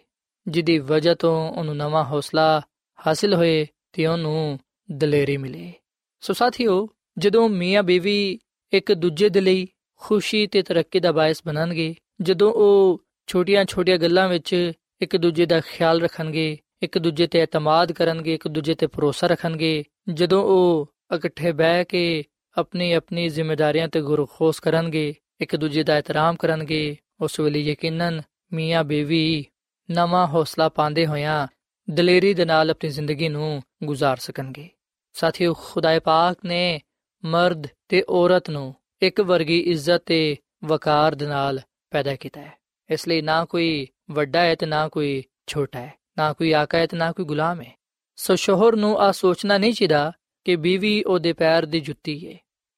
[0.48, 2.62] ਜਿੱਦੀ ਵਜ੍ਹਾ ਤੋਂ ਉਹਨੂੰ ਨਵਾਂ ਹੌਸਲਾ
[3.06, 4.58] ਹਾਸਿਲ ਹੋਏ ਤੇ ਉਹਨੂੰ
[4.92, 5.72] ਦਲੇਰੀ ਮਿਲੇ।
[6.20, 8.38] ਸੋ ਸਾਥੀਓ, ਜਦੋਂ ਮੀਆਂ ਬੀਵੀ
[8.72, 14.73] ਇੱਕ ਦੂਜੇ ਦੇ ਲਈ ਖੁਸ਼ੀ ਤੇ ਤਰੱਕੀ ਦਾ ਬਾਇਸ ਬਣਨਗੇ ਜਦੋਂ ਉਹ ਛੋਟੀਆਂ-ਛੋਟੀਆਂ ਗੱਲਾਂ ਵਿੱਚ
[15.01, 19.84] ਇੱਕ ਦੂਜੇ ਦਾ ਖਿਆਲ ਰੱਖਣਗੇ ਇੱਕ ਦੂਜੇ ਤੇ ਇਤਮਾਦ ਕਰਨਗੇ ਇੱਕ ਦੂਜੇ ਤੇ ਭਰੋਸਾ ਰੱਖਣਗੇ
[20.10, 22.23] ਜਦੋਂ ਉਹ ਇਕੱਠੇ ਬਹਿ ਕੇ
[22.58, 28.21] ਆਪਣੀ ਆਪਣੀ ਜ਼ਿੰਮੇਵਾਰੀਆਂ ਤੇ ਗੁਰਖੋਸ ਕਰਨਗੇ ਇੱਕ ਦੂਜੇ ਦਾ ਇਤਰਾਮ ਕਰਨਗੇ ਉਸ ਵੇਲੇ ਯਕੀਨਨ
[28.54, 29.45] ਮੀਆਂ ਬੀਵੀ
[29.91, 31.47] ਨਵਾਂ ਹੌਸਲਾ ਪਾਉਂਦੇ ਹੋਇਆਂ
[31.89, 34.69] ਦਲੇਰੀ ਦੇ ਨਾਲ ਆਪਣੀ ਜ਼ਿੰਦਗੀ ਨੂੰ گزار ਸਕਣਗੇ
[35.13, 36.80] ਸਾਥੀਓ ਖੁਦਾਏ ਪਾਕ ਨੇ
[37.25, 41.60] ਮਰਦ ਤੇ ਔਰਤ ਨੂੰ ਇੱਕ ਵਰਗੀ ਇੱਜ਼ਤ ਤੇ ਵਕਾਰ ਦੇ ਨਾਲ
[41.91, 42.51] ਪੈਦਾ ਕੀਤਾ ਹੈ
[42.89, 46.88] ਇਸ ਲਈ ਨਾ ਕੋਈ ਵੱਡਾ ਹੈ ਤੇ ਨਾ ਕੋਈ ਛੋਟਾ ਹੈ ਨਾ ਕੋਈ ਆਕਾ ਹੈ
[46.88, 47.71] ਤੇ ਨਾ ਕੋਈ ਗੁਲਾਮ ਹੈ
[48.17, 50.12] ਸੋ ਸ਼ੋਹਰ ਨੂੰ ਆ ਸੋਚਣਾ ਨਹੀਂ ਚਾਹੀਦਾ
[50.45, 52.38] ਕਿ ਬੀਵੀ ਉਹਦੇ ਪੈਰ ਦੀ ਜੁੱਤੀ ਹੈ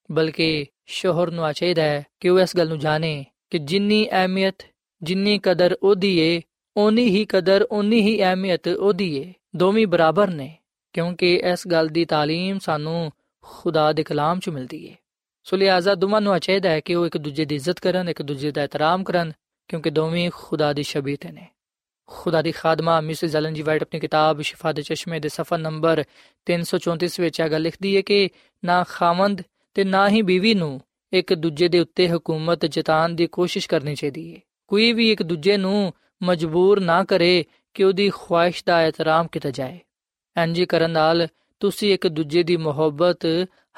[0.10, 4.64] ਬਲਕਿ ਸ਼ੋਹਰ ਨੂੰ ਆ ਚਾਹੀਦਾ ਹੈ ਕਿ ਉਹ ਇਸ ਗੱਲ ਨੂੰ ਜਾਣੇ ਕਿ ਜਿੰਨੀ ਅਹਿਮੀਅਤ
[5.02, 6.42] ਜਿੰਨੀ ਕਦਰ ਉਹਦੀ ਏ
[6.76, 10.56] ਓਨੀ ਹੀ ਕਦਰ ਓਨੀ ਹੀ ਅਹਿਮੀਅਤ ਉਹਦੀ ਏ ਦੋਵੇਂ ਬਰਾਬਰ ਨੇ
[10.94, 13.12] ਕਿਉਂਕਿ ਇਸ ਗੱਲ ਦੀ تعلیم ਸਾਨੂੰ
[13.44, 14.96] ਖੁਦਾ ਦੇ ਕਲਾਮ 'ਚ ਮਿਲਦੀ ਏ
[15.51, 18.51] ਸੋ ਲਿਆਜ਼ਾ ਦੋਵਾਂ ਨੂੰ ਚਾਹੀਦਾ ਹੈ ਕਿ ਉਹ ਇੱਕ ਦੂਜੇ ਦੀ ਇੱਜ਼ਤ ਕਰਨ, ਇੱਕ ਦੂਜੇ
[18.51, 19.33] ਦਾ ਇਤਰਾਮ ਕਰਨ,
[19.69, 21.47] ਕਿਉਂਕਿ ਦੋਵੇਂ ਖੁਦਾ ਦੀ ਸ਼ਬੀਤ ਨੇ।
[22.07, 26.05] ਖੁਦਾ ਦੀ ਖਾਦਮਾ ਮਿਸਿਸ ਐਲਨ ਜੀ ਵਾਈਟ ਆਪਣੀ ਕਿਤਾਬ ਸ਼ਿਫਾ ਦੇ ਚਸ਼ਮੇ ਦੇ ਸਫਾ ਨੰਬਰ
[26.47, 28.31] 334 ਵਿੱਚ ਇਹ ਗੱਲ ਲਿਖਦੀ ਹੈ ਕਿ
[28.65, 29.43] ਨਾ ਖਾਵੰਦ
[29.75, 30.81] ਤੇ ਨਾ ਹੀ ਬੀਵੀ ਨੂੰ
[31.13, 35.57] ਇੱਕ ਦੂਜੇ ਦੇ ਉੱਤੇ ਹਕੂਮਤ ਜਤਾਉਣ ਦੀ ਕੋਸ਼ਿਸ਼ ਕਰਨੀ ਚਾਹੀਦੀ ਹੈ। ਕੋਈ ਵੀ ਇੱਕ ਦੂਜੇ
[35.57, 39.81] ਨੂੰ ਮਜਬੂਰ ਨਾ ਕਰੇ ਕਿ ਉਹਦੀ ਖੁਆਇਸ਼ ਦਾ ਇਤਰਾਮ ਕੀਤਾ ਜਾਏ।
[40.43, 41.29] ਇੰਜ ਕਰਨ ਨਾਲ
[41.61, 43.19] ਤੁਸੀਂ ਇੱਕ ਦੂਜੇ ਦੀ ਮੁਹੱਬਤ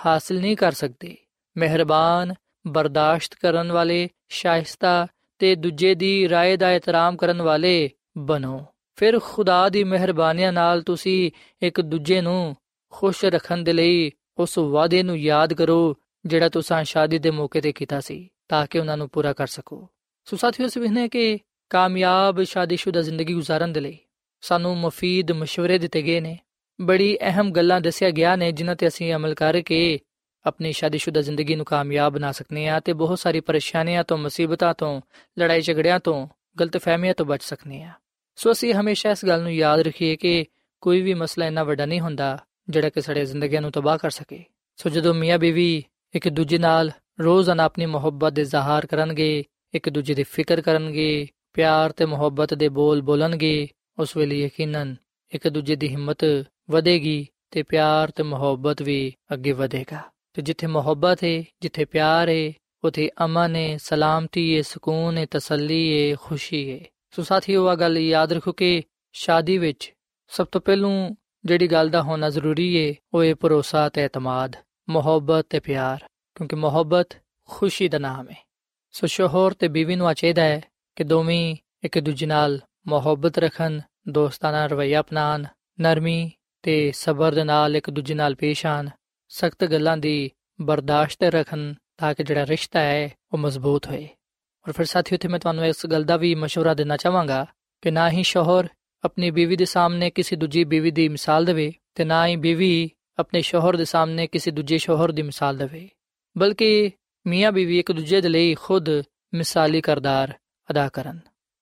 [0.06, 1.16] ਹਾਸਲ ਨਹੀਂ ਕਰ ਸਕਦੇ।
[1.56, 2.34] ਮਿਹਰਬਾਨ,
[2.66, 5.06] ਬਰਦਾਸ਼ਤ ਕਰਨ ਵਾਲੇ ਸ਼ਾਇਸਤਾ
[5.38, 11.30] ਤੇ ਦੂਜੇ ਦੀ رائے ਦਾ ਇਤਰਾਮ ਕਰਨ ਵਾਲੇ ਬਣੋ। ਫਿਰ ਖੁਦਾ ਦੀ ਮਿਹਰਬਾਨੀਆਂ ਨਾਲ ਤੁਸੀਂ
[11.62, 12.56] ਇੱਕ ਦੂਜੇ ਨੂੰ
[12.90, 17.72] ਖੁਸ਼ ਰੱਖਣ ਦੇ ਲਈ ਉਸ ਵਾਅਦੇ ਨੂੰ ਯਾਦ ਕਰੋ, ਜਿਹੜਾ ਤੁਸੀਂ ਸ਼ਾਦੀ ਦੇ ਮੌਕੇ ਤੇ
[17.72, 19.88] ਕੀਤਾ ਸੀ, ਤਾਂ ਕਿ ਉਹਨਾਂ ਨੂੰ ਪੂਰਾ ਕਰ ਸਕੋ।
[20.24, 21.38] ਸੋ ਸਾਥੀਓ ਸਵਿਹਨੇ ਕਿ
[21.70, 23.98] ਕਾਮਯਾਬ ਸ਼ਾਦੀशुदा ਜ਼ਿੰਦਗੀ گزارਣ ਦੇ ਲਈ
[24.40, 26.38] ਸਾਨੂੰ ਮਫੀਦ مشਵਰੇ ਦਿੱਤੇ ਗਏ ਨੇ।
[26.80, 29.98] ਬੜੀ ਅਹਿਮ ਗੱਲਾਂ ਦੱਸਿਆ ਗਿਆ ਨੇ, ਜਿਨ੍ਹਾਂ ਤੇ ਅਸੀਂ ਅਮਲ ਕਰਕੇ
[30.46, 35.00] ਆਪਣੀ ਸ਼ਾਦੀशुदा ਜ਼ਿੰਦਗੀ ਨੂੰ ਕਾਮਯਾਬ ਬਣਾ ਸਕਨੇ ਆ ਤੇ ਬਹੁਤ ਸਾਰੀ ਪਰੇਸ਼ਾਨੀਆਂ ਤੋਂ ਮੁਸੀਬਤਾਂ ਤੋਂ
[35.38, 36.28] ਲੜਾਈ ਝਗੜਿਆਂ ਤੋਂ
[36.60, 37.92] ਗਲਤਫਹਿਮੀਆਂ ਤੋਂ ਬਚ ਸਕਨੇ ਆ
[38.36, 40.46] ਸੋ ਅਸੀਂ ਹਮੇਸ਼ਾ ਇਸ ਗੱਲ ਨੂੰ ਯਾਦ ਰੱਖੀਏ ਕਿ
[40.80, 44.44] ਕੋਈ ਵੀ ਮਸਲਾ ਇੰਨਾ ਵੱਡਾ ਨਹੀਂ ਹੁੰਦਾ ਜਿਹੜਾ ਕਿ ਸਾਡੇ ਜ਼ਿੰਦਗੀਆਂ ਨੂੰ ਤਬਾਹ ਕਰ ਸਕੇ
[44.76, 45.82] ਸੋ ਜਦੋਂ ਮੀਆਂ ਬੀਵੀ
[46.14, 51.92] ਇੱਕ ਦੂਜੇ ਨਾਲ ਰੋਜ਼ਾਨਾ ਆਪਣੀ ਮੁਹੱਬਤ ਦੇ ਜ਼ਾਹਰ ਕਰਨਗੇ ਇੱਕ ਦੂਜੇ ਦੀ ਫਿਕਰ ਕਰਨਗੇ ਪਿਆਰ
[51.92, 54.96] ਤੇ ਮੁਹੱਬਤ ਦੇ ਬੋਲ ਬੋਲਣਗੇ ਉਸ ਵੇਲੇ ਯਕੀਨਨ
[55.32, 56.24] ਇੱਕ ਦੂਜੇ ਦੀ ਹਿੰਮਤ
[56.70, 60.02] ਵਧੇਗੀ ਤੇ ਪਿਆਰ ਤੇ ਮੁਹੱਬਤ ਵੀ ਅੱਗੇ ਵਧੇਗਾ
[60.36, 62.52] ਤੇ ਜਿੱਥੇ ਮੁਹੱਬਤ ਹੈ ਜਿੱਥੇ ਪਿਆਰ ਹੈ
[62.84, 66.78] ਉਥੇ ਅਮਨ ਹੈ ਸਲਾਮਤੀ ਹੈ ਸਕੂਨ ਹੈ ਤਸੱਲੀ ਹੈ ਖੁਸ਼ੀ ਹੈ
[67.10, 68.82] ਸੋ ਸਾਥੀਓ ਆ ਗੱਲ ਯਾਦ ਰੱਖੋ ਕਿ
[69.14, 69.92] ਸ਼ਾਦੀ ਵਿੱਚ
[70.30, 70.90] ਸਭ ਤੋਂ ਪਹਿਲੂ
[71.44, 74.56] ਜਿਹੜੀ ਗੱਲ ਦਾ ਹੋਣਾ ਜ਼ਰੂਰੀ ਹੈ ਉਹ ਹੈ ਭਰੋਸਾ ਤੇ ਇਤਮਾਦ,
[74.88, 75.98] ਮੁਹੱਬਤ ਤੇ ਪਿਆਰ,
[76.36, 77.16] ਕਿਉਂਕਿ ਮੁਹੱਬਤ
[77.48, 78.36] ਖੁਸ਼ੀ ਦਾ ਨਾਮ ਹੈ
[78.94, 80.60] ਸੋ ਸ਼ੋਹਰ ਤੇ ਬੀਵੀ ਨੂੰ ਚਾਹੀਦਾ ਹੈ
[80.96, 85.44] ਕਿ ਦੋਵੇਂ ਇੱਕ ਦੂਜੇ ਨਾਲ ਮੁਹੱਬਤ ਰੱਖਣ, ਦੋਸਤਾਨਾ ਰਵਈਆ ਅਪਣਾਣ
[85.80, 86.30] ਨਰਮੀ
[86.64, 88.88] ਤੇ ਸਬਰ ਦੇ ਨਾਲ ਇੱਕ ਦੂਜੇ ਨਾਲ ਪੇਸ਼ ਆਣ
[89.29, 90.29] ਸਖਤ ਗੱਲਾਂ ਦੀ
[90.61, 94.07] ਬਰਦਾਸ਼ਤ ਰੱਖਣ ਤਾਂ ਕਿ ਜਿਹੜਾ ਰਿਸ਼ਤਾ ਹੈ ਉਹ ਮਜ਼ਬੂਤ ਹੋਏ
[94.67, 97.45] ਔਰ ਫਿਰ ਸਾਥੀਓ ਤੇ ਮੈਂ ਤੁਹਾਨੂੰ ਇਸ ਗੱਲ ਦਾ ਵੀ مشورہ ਦੇਣਾ ਚਾਹਾਂਗਾ
[97.81, 98.67] ਕਿ ਨਾ ਹੀ ਸ਼ੋਹਰ
[99.03, 103.41] ਆਪਣੀ ਬੀਵੀ ਦੇ ਸਾਹਮਣੇ ਕਿਸੇ ਦੂਜੀ ਬੀਵੀ ਦੀ ਮਿਸਾਲ ਦੇਵੇ ਤੇ ਨਾ ਹੀ ਬੀਵੀ ਆਪਣੇ
[103.41, 105.89] ਸ਼ੋਹਰ ਦੇ ਸਾਹਮਣੇ ਕਿਸੇ ਦੂਜੇ ਸ਼ੋਹਰ ਦੀ ਮਿਸਾਲ ਦੇਵੇ
[106.37, 106.91] ਬਲਕਿ
[107.27, 108.89] ਮੀਆਂ ਬੀਵੀ ਇੱਕ ਦੂਜੇ ਦੇ ਲਈ ਖੁਦ
[109.33, 110.33] ਮਿਸਾਲੀ ਕਰਦਾਰ
[110.71, 111.19] ਅਦਾ ਕਰਨ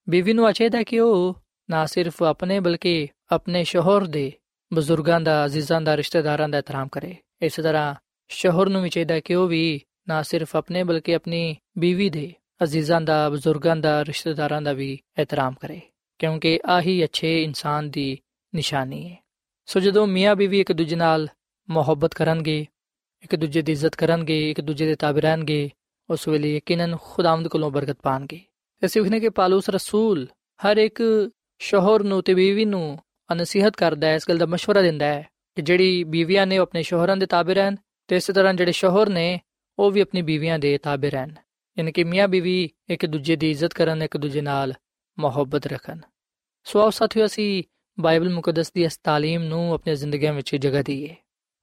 [0.09, 1.36] ਬੀਵੀ ਨੂੰ ਚਾਹੀਦਾ ਕਿ ਉਹ
[1.69, 4.31] ਨਾ ਸਿਰਫ ਆਪਣੇ ਬਲਕਿ ਆਪਣੇ ਸ਼ੋਹਰ ਦੇ
[4.73, 7.95] ਬਜ਼ੁਰਗਾਂ ਦਾ ਅਜ਼ੀਜ਼ਾਂ ਦਾ ਰਿਸ਼ਤੇਦਾਰਾਂ ਦਾ ਇਤਰਾਮ ਕਰੇ ਇਸੇ ਤਰ੍ਹਾਂ
[8.29, 12.33] ਸ਼ੋਹਰ ਨੂੰ ਵੀ ਚਾਹੀਦਾ ਕਿ ਉਹ ਵੀ ਨਾ ਸਿਰਫ ਆਪਣੇ ਬਲਕਿ ਆਪਣੀ ਬੀਵੀ ਦੇ
[12.63, 15.81] ਅਜ਼ੀਜ਼ਾਂ ਦਾ ਬਜ਼ੁਰਗਾਂ ਦਾ ਰਿਸ਼ਤੇਦਾਰਾਂ ਦਾ ਵੀ ਇਤਰਾਮ ਕਰੇ
[16.19, 18.17] ਕਿਉਂਕਿ ਆਹੀ ਅੱਛੇ ਇਨਸਾਨ ਦੀ
[18.55, 19.17] ਨਿਸ਼ਾਨੀ ਹੈ
[19.65, 21.27] ਸੋ ਜਦੋਂ ਮੀਆਂ ਬੀਵੀ ਇੱਕ ਦੂਜੇ ਨਾਲ
[21.69, 22.65] ਮੁਹੱਬਤ ਕਰਨਗੇ
[23.23, 25.69] ਇੱਕ ਦੂਜੇ ਦੀ ਇੱਜ਼ਤ ਕਰਨਗੇ ਇੱਕ ਦੂਜੇ ਦੇ ਤਾਬੇ ਰਹਿਣਗੇ
[26.09, 28.41] ਉਸ ਵੇਲੇ ਯਕੀਨਨ ਖੁਦਾਵੰਦ ਕੋਲੋਂ ਬਰਕਤ ਪਾਣਗੇ
[28.86, 30.27] ਅਸੀਂ ਵੇਖਨੇ ਕਿ ਪਾਲੂਸ ਰਸੂਲ
[30.59, 31.01] ਹਰ ਇੱਕ
[31.59, 32.99] ਸ਼ੋਹਰ ਨੂੰ ਤੇ ਬੀਵੀ ਨੂੰ
[33.36, 36.82] ਨਸੀਹਤ ਕਰਦਾ ਹੈ ਇਸ ਗੱਲ ਦਾ مشورہ ਦਿੰਦਾ ਹੈ ਕਿ ਜਿਹੜੀ ਬੀਵੀਆਂ ਨੇ ਉਹ ਆਪਣੇ
[36.82, 37.76] ਸ਼ੋਹਰਾਂ ਦੇ ਤਾਬੇ ਰਹਿਣ
[38.08, 39.40] ਤੇ ਇਸੇ ਤਰ੍ਹਾਂ ਜਿਹੜੇ ਸ਼ੋਹਰ ਨੇ,
[39.78, 41.34] ਉਹ ਵੀ ਆਪਣੀ ਬੀਵੀਆਂ ਦੇ ਤਾਬੇ ਰਹਿਣ।
[41.78, 44.74] ਯਾਨੀ ਕਿ ਮੀਆਂ ਬੀਵੀ ਇੱਕ ਦੂਜੇ ਦੀ ਇੱਜ਼ਤ ਕਰਨ, ਇੱਕ ਦੂਜੇ ਨਾਲ
[45.18, 46.00] ਮੁਹੱਬਤ ਰੱਖਣ।
[46.64, 47.62] ਸੋ ਆਓ ਸਾਥੀਓ, ਅਸੀਂ
[48.00, 51.16] ਬਾਈਬਲ ਮੁਕੱਦਸ ਦੀ ਇਸ تعلیم ਨੂੰ ਆਪਣੀ ਜ਼ਿੰਦਗੀਆਂ ਵਿੱਚ ਜਗ੍ਹਾ ਦਈਏ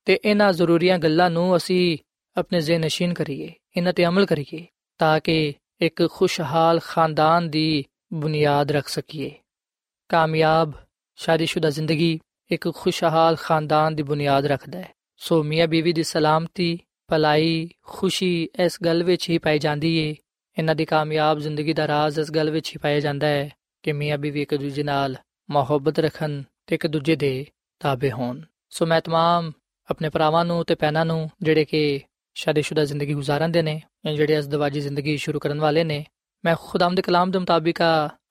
[0.05, 1.97] ਤੇ ਇਹਨਾਂ ਜ਼ਰੂਰੀਆਂ ਗੱਲਾਂ ਨੂੰ ਅਸੀਂ
[2.38, 4.65] ਆਪਣੇ ਜ਼ਿਹਨ ਨਸ਼ੀਨ ਕਰੀਏ, ਇਹਨਾਂ ਤੇ ਅਮਲ ਕਰੀਏ,
[4.97, 9.31] ਤਾਂ ਕਿ ਇੱਕ ਖੁਸ਼ਹਾਲ ਖਾਨਦਾਨ ਦੀ ਬੁਨਿਆਦ ਰੱਖ ਸਕੀਏ।
[10.10, 10.71] ਕਾਮਯਾਬ,
[11.15, 12.19] ਸ਼ਾਦੀशुदा ਜ਼ਿੰਦਗੀ।
[12.51, 18.77] ਇੱਕ ਖੁਸ਼ਹਾਲ ਖਾਨਦਾਨ ਦੀ ਬੁਨਿਆਦ ਰੱਖਦਾ ਹੈ। ਸੋ ਮੀਆਂ ਬੀਵੀ ਦੀ ਸਲਾਮਤੀ, ਭਲਾਈ, ਖੁਸ਼ੀ ਇਸ
[18.86, 20.15] ਗੱਲ ਵਿੱਚ ਹੀ ਪਾਈ ਜਾਂਦੀ ਏ।
[20.58, 23.49] ਇਹਨਾਂ ਦੀ ਕਾਮਯਾਬ ਜ਼ਿੰਦਗੀ ਦਾ ਰਾਜ਼ ਇਸ ਗੱਲ ਵਿੱਚ ਹੀ ਪਾਇਆ ਜਾਂਦਾ ਹੈ
[23.84, 25.15] ਕਿ ਮੀਆਂ ਬੀਵੀ ਇੱਕ ਦੂਜੇ ਨਾਲ
[25.51, 27.45] ਮੁਹੱਬਤ ਰੱਖਣ ਤੇ ਇੱਕ ਦੂਜੇ ਦੇ
[27.79, 29.51] ਤਾਬੇ ਹੋਣ। ਸੋ ਮੈਂ ਤਮਾਮ
[29.89, 32.01] ਆਪਣੇ ਭਰਾਵਾਂ ਨੂੰ ਤੇ ਪੈਨਾਂ ਨੂੰ ਜਿਹੜੇ ਕਿ
[32.34, 36.05] ਸ਼ਾਦੀशुदा ਜ਼ਿੰਦਗੀ گزارਦੇ ਨੇ ਜਾਂ ਜਿਹੜੇ ਅਜ਼ਦਵਾਜੀ ਜ਼ਿੰਦਗੀ ਸ਼ੁਰੂ ਕਰਨ ਵਾਲੇ ਨੇ,
[36.45, 37.79] ਮੈਂ ਖੁਦਾਮ ਦੇ ਕਲਾਮ ਦੇ ਮੁਤਾਬਿਕ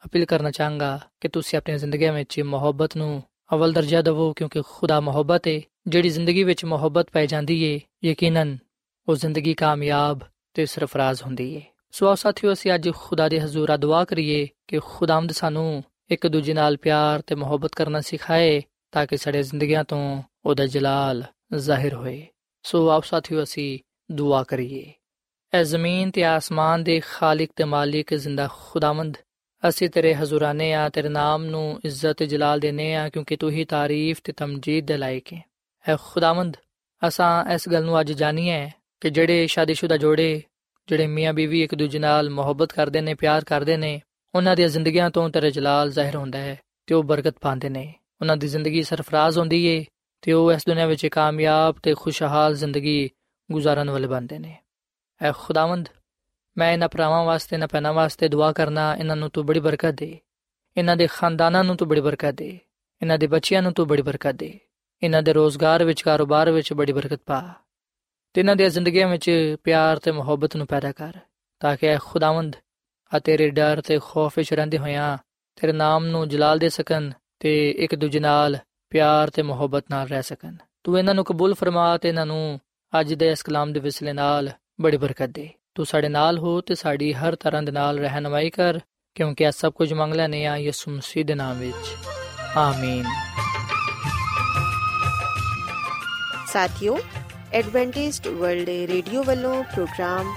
[0.07, 3.23] ਅਪੀਲ ਕਰਨਾ ਚਾਹਾਂਗਾ ਕਿ ਤੁਸੀਂ ਆਪਣੀ ਜ਼ਿੰਦਗੀ ਵਿੱਚ ਮੁਹੱਬਤ ਨੂੰ
[3.55, 8.57] ਅਵਲ ਦਰਜਾ ਦਿਵੋ ਕਿਉਂਕਿ ਖੁਦਾ ਮੁਹੱਬਤ ਹੈ ਜਿਹੜੀ ਜ਼ਿੰਦਗੀ ਵਿੱਚ ਮੁਹੱਬਤ ਪਾਈ ਜਾਂਦੀ ਏ ਯਕੀਨਨ
[9.09, 10.21] ਉਹ ਜ਼ਿੰਦਗੀ ਕਾਮਯਾਬ
[10.55, 11.63] ਤੇ ਸਰਫਰਾਜ਼ ਹੁੰਦੀ ਏ
[11.93, 16.55] ਸੋ ਆਓ ਸਾਥੀਓ ਅਸੀਂ ਅੱਜ ਖੁਦਾ ਦੇ ਹਜ਼ੂਰ ਦੁਆ ਕਰੀਏ ਕਿ ਖੁਦਾਮਦ ਸਾਨੂੰ ਇੱਕ ਦੂਜੇ
[16.55, 18.61] ਨਾਲ ਪਿਆਰ ਤੇ ਮੁਹੱਬਤ ਕਰਨਾ ਸਿਖਾਏ
[18.93, 20.01] ਤਾਂ ਕਿ ਸਾਡੇ ਜ਼ਿੰਦਗੀਆਂ ਤੋਂ
[20.45, 21.23] ਉਹਦਾ ਜਲਾਲ
[21.57, 22.27] ਜ਼ਾਹਿਰ ਹੋਏ
[22.65, 23.79] ਸੋ ਆਪ ਸਾਥੀਓ ਅਸੀਂ
[24.13, 24.93] ਦੁਆ ਕਰੀਏ
[25.53, 29.17] ਐ ਜ਼ਮੀਨ ਤੇ ਆਸਮਾਨ ਦੇ ਖਾਲਕ ਤੇ ਮਾਲਿਕ ਜ਼ਿੰਦਾ ਖੁਦਾਵੰਦ
[29.69, 33.65] ਅਸੀਂ ਤੇਰੇ ਹਜ਼ੂਰਾਨੇ ਆ, ਤੇਰੇ ਨਾਮ ਨੂੰ ਇੱਜ਼ਤ ਤੇ ਜਲਾਲ ਦੇਨੇ ਆ, ਕਿਉਂਕਿ ਤੂੰ ਹੀ
[33.65, 35.43] ਤਾਰੀਫ ਤੇ ਤਮਜੀਦ ਦੇ ਲਾਇਕ ਹੈ
[35.89, 36.57] ਐ ਖੁਦਾਵੰਦ,
[37.09, 40.43] ਅਸਾਂ ਇਸ ਗੱਲ ਨੂੰ ਅੱਜ ਜਾਣੀਏ ਕਿ ਜਿਹੜੇ ਸ਼ਾਦੀशुदा ਜੋੜੇ,
[40.89, 44.03] ਜਿਹੜੇ ਮੀਆਂ ਬੀਵੀ ਇੱਕ ਦੂਜੇ ਨਾਲ ਮੁਹੱਬਤ ਕਰਦੇ ਨੇ, ਪਿਆਰ ਕਰਦੇ ਨੇ,
[44.35, 48.37] ਉਹਨਾਂ ਦੀਆਂ ਜ਼ਿੰਦਗੀਆਂ ਤੋਂ ਤੇਰਾ ਜਲਾਲ ਜ਼ਾਹਿਰ ਹੁੰਦਾ ਹੈ ਤੇ ਉਹ ਬਰਕਤ ਪਾਉਂਦੇ ਨੇ। ਉਹਨਾਂ
[48.37, 49.85] ਦੀ ਜ਼ਿੰਦਗੀ ਸਰਫਰਾਜ਼ ਹੁੰਦੀ ਏ
[50.23, 53.11] ਤੇ ਉਹ ਇਸ ਦੁਨੀਆਂ ਵਿੱਚ ਕਾਮਯਾਬ ਤੇ ਖੁਸ਼ਹਾਲ ਜ਼ਿੰਦਗੀ
[53.53, 54.57] ਗੁਜ਼ਾਰਨ ਵਾਲੇ ਬਣਦੇ ਨੇ।
[55.23, 55.89] ਐ ਖੁਦਾਵੰਦ
[56.59, 60.19] ਮੈਂ ਇਹਨਾਂ ਭਰਾਵਾਂ ਵਾਸਤੇ ਨਾ ਪੈਨਾ ਵਾਸਤੇ ਦੁਆ ਕਰਨਾ, ਇਹਨਾਂ ਨੂੰ ਤੂੰ ਬੜੀ ਬਰਕਤ ਦੇ।
[60.77, 62.59] ਇਹਨਾਂ ਦੇ ਖਾਨਦਾਨਾਂ ਨੂੰ ਤੂੰ ਬੜੀ ਬਰਕਤ ਦੇ।
[63.03, 64.59] ਇਹਨਾਂ ਦੇ ਬੱਚਿਆਂ ਨੂੰ ਤੂੰ ਬੜੀ ਬਰਕਤ ਦੇ।
[65.03, 67.55] ਇਹਨਾਂ ਦੇ ਰੋਜ਼ਗਾਰ ਵਿੱਚ, ਕਾਰੋਬਾਰ ਵਿੱਚ ਬੜੀ ਬਰਕਤ ਪਾ।
[68.33, 71.13] ਤੇ ਇਹਨਾਂ ਦੀਆਂ ਜ਼ਿੰਦਗੀਆਂ ਵਿੱਚ ਪਿਆਰ ਤੇ ਮੁਹੱਬਤ ਨੂੰ ਪੈਦਾ ਕਰ,
[71.61, 72.57] ਤਾਂ ਕਿ ਖੁਦਾਵੰਦ
[73.15, 75.19] ਆ ਤੇਰੇ ਡਰ ਤੇ ਖੌਫ ਵਿੱਚ ਰਹਿੰਦੇ ਹੋਇਆਂ
[75.57, 78.59] ਤੇਰੇ ਨਾਮ ਨੂੰ ਜਲਾਲ ਦੇ ਸਕਣ ਤੇ ਇੱਕ ਦੂਜੇ ਨਾਲ
[78.91, 82.61] ਪਿਆਰ ਤੇ ਮੁਹੱਬਤ ਨਾਲ ਰਹਿ ਸਕਣ। ਤੂੰ ਇਹਨਾਂ ਨੂੰ ਕਬੂਲ ਫਰਮਾ ਤੇ ਇਹਨਾਂ ਨੂੰ
[83.01, 86.75] ਅੱਜ ਦੇ ਇਸ ਕਲਾਮ ਦੇ ਵਿਸਲੇ ਨਾਲ ਬੜੀ ਬਰਕਤ ਦੇ। ਤੂੰ ਸਾਡੇ ਨਾਲ ਹੋ ਤੇ
[86.75, 88.81] ਸਾਡੀ ਹਰ ਤਰ੍ਹਾਂ ਦੇ ਨਾਲ ਰਹਿਨਮਾਈ ਕਰ,
[89.15, 91.95] ਕਿਉਂਕਿ ਇਹ ਸਭ ਕੁਝ ਮੰਗ ਲੈਨੇ ਆ ਯਿਸੂ ਮਸੀਹ ਦੇ ਨਾਮ ਵਿੱਚ।
[92.57, 93.05] ਆਮੀਨ।
[96.47, 96.99] ਸਾਥਿਓ,
[97.53, 100.35] ਐਡਵੈਂਟਿਸਟ ਵਰਲਡ ਰੇਡੀਓ ਵੱਲੋਂ ਪ੍ਰੋਗਰਾਮ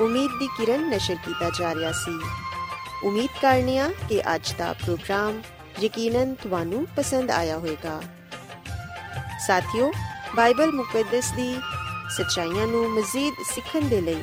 [0.00, 2.20] ਉਮੀਦ ਦੀ ਕਿਰਨ ਨਸ਼ਰ ਕੀਤਾ ਜਾ ਰਿਹਾ ਸੀ।
[3.04, 5.42] ਉਮੀਦ ਕਰਨੀਆ ਕਿ ਅੱਜ ਦਾ ਪ੍ਰੋਗਰਾਮ
[5.82, 8.02] ਯਕੀਨਨ ਤੁਹਾਨੂੰ ਪਸੰਦ ਆਇਆ ਹੋਵੇਗਾ।
[9.46, 9.92] ਸਾਥਿਓ,
[10.36, 11.58] ਬਾਈਬਲ ਮੁਕੱਦਸ ਦੀ
[12.10, 14.22] ਸਚਾਈਆਂ ਨੂੰ ਮਜ਼ੀਦ ਸਿੱਖਣ ਦੇ ਲਈ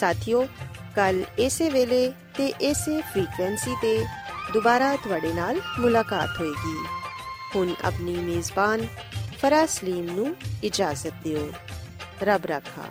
[0.00, 0.46] ਸਾਥਿਓ,
[0.96, 4.06] ਕੱਲ ਇਸੇ ਵੇਲੇ ਤੇ ਇਸੇ ਫ੍ਰੀਕਵੈਂਸੀ ਤੇ
[4.52, 6.76] ਦੁਬਾਰਾ ਤੁਹਾਡੇ ਨਾਲ ਮੁਲਾਕਾਤ ਹੋਏਗੀ।
[7.56, 8.86] ਹੁਣ ਆਪਣੀ ਮੇਜ਼ਬਾਨ
[9.42, 11.52] ਫਰਾਸਲੀਮ ਨੂੰ ਇਜਾਜ਼ਤ ਦਿਓ।
[12.22, 12.82] ਰੱਬ ਰਾਖਾ।